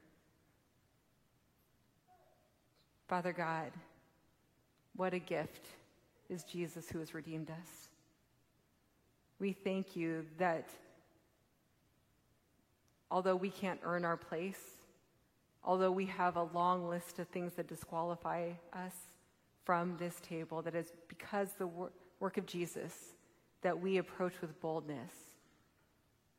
Father 3.07 3.31
God, 3.31 3.71
what 4.97 5.13
a 5.13 5.19
gift 5.19 5.67
is 6.29 6.43
Jesus 6.43 6.89
who 6.89 6.99
has 6.99 7.13
redeemed 7.13 7.49
us. 7.49 7.87
We 9.39 9.53
thank 9.53 9.95
you 9.95 10.25
that 10.37 10.67
although 13.09 13.37
we 13.37 13.51
can't 13.51 13.79
earn 13.83 14.03
our 14.03 14.17
place, 14.17 14.59
although 15.63 15.93
we 15.93 16.07
have 16.07 16.35
a 16.35 16.43
long 16.43 16.89
list 16.89 17.19
of 17.19 17.29
things 17.29 17.53
that 17.53 17.69
disqualify 17.69 18.49
us 18.73 18.95
from 19.63 19.95
this 19.97 20.19
table, 20.19 20.61
that 20.63 20.75
is 20.75 20.91
because 21.07 21.53
the 21.57 21.67
wor- 21.67 21.93
work 22.19 22.35
of 22.35 22.45
Jesus 22.45 23.13
that 23.61 23.79
we 23.79 23.95
approach 23.95 24.33
with 24.41 24.59
boldness. 24.59 25.30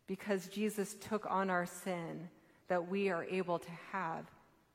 Because 0.07 0.47
Jesus 0.49 0.97
took 1.01 1.31
on 1.31 1.51
our 1.51 1.67
sin, 1.67 2.29
that 2.69 2.89
we 2.89 3.09
are 3.09 3.25
able 3.25 3.59
to 3.59 3.71
have 3.93 4.25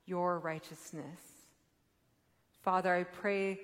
your 0.05 0.39
righteousness. 0.39 1.21
Father, 2.61 2.93
I 2.93 3.03
pray 3.03 3.59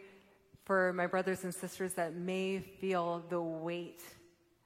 for 0.65 0.93
my 0.93 1.07
brothers 1.07 1.43
and 1.43 1.53
sisters 1.53 1.93
that 1.93 2.15
may 2.15 2.59
feel 2.59 3.23
the 3.29 3.41
weight 3.41 4.01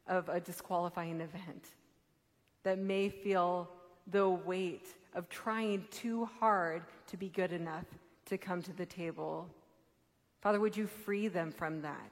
of 0.08 0.30
a 0.30 0.40
disqualifying 0.40 1.22
event 1.22 1.66
that 2.68 2.80
may 2.80 3.08
feel 3.08 3.70
the 4.08 4.30
weight 4.30 4.88
of 5.14 5.30
trying 5.30 5.86
too 5.90 6.26
hard 6.38 6.82
to 7.08 7.16
be 7.16 7.30
good 7.30 7.54
enough 7.54 7.86
to 8.26 8.38
come 8.38 8.62
to 8.62 8.74
the 8.74 8.86
table. 8.86 9.48
Father, 10.42 10.60
would 10.60 10.76
you 10.76 10.86
free 10.86 11.30
them 11.30 11.50
from 11.50 11.82
that? 11.84 12.12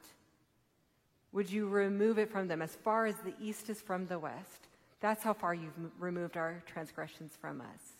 Would 1.33 1.51
you 1.51 1.67
remove 1.67 2.17
it 2.17 2.31
from 2.31 2.47
them 2.47 2.61
as 2.61 2.73
far 2.73 3.05
as 3.05 3.15
the 3.15 3.33
east 3.41 3.69
is 3.69 3.81
from 3.81 4.07
the 4.07 4.17
west? 4.17 4.69
That's 5.01 5.23
how 5.23 5.33
far 5.33 5.53
you've 5.53 5.73
removed 5.99 6.37
our 6.37 6.63
transgressions 6.65 7.37
from 7.39 7.61
us. 7.61 7.97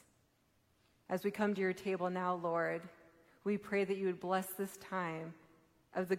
As 1.09 1.23
we 1.23 1.31
come 1.31 1.53
to 1.53 1.61
your 1.61 1.73
table 1.73 2.09
now, 2.09 2.35
Lord, 2.35 2.81
we 3.43 3.57
pray 3.57 3.83
that 3.83 3.97
you 3.97 4.07
would 4.07 4.19
bless 4.19 4.47
this 4.47 4.77
time 4.77 5.33
of 5.93 6.07
the 6.09 6.17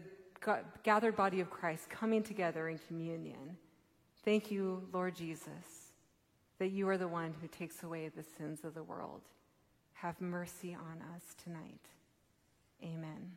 gathered 0.84 1.16
body 1.16 1.40
of 1.40 1.50
Christ 1.50 1.90
coming 1.90 2.22
together 2.22 2.68
in 2.68 2.78
communion. 2.86 3.56
Thank 4.24 4.50
you, 4.50 4.86
Lord 4.92 5.16
Jesus, 5.16 5.92
that 6.58 6.70
you 6.70 6.88
are 6.88 6.98
the 6.98 7.08
one 7.08 7.34
who 7.40 7.48
takes 7.48 7.82
away 7.82 8.08
the 8.08 8.22
sins 8.22 8.64
of 8.64 8.74
the 8.74 8.82
world. 8.82 9.22
Have 9.94 10.20
mercy 10.20 10.74
on 10.74 11.02
us 11.14 11.34
tonight. 11.42 11.80
Amen. 12.82 13.32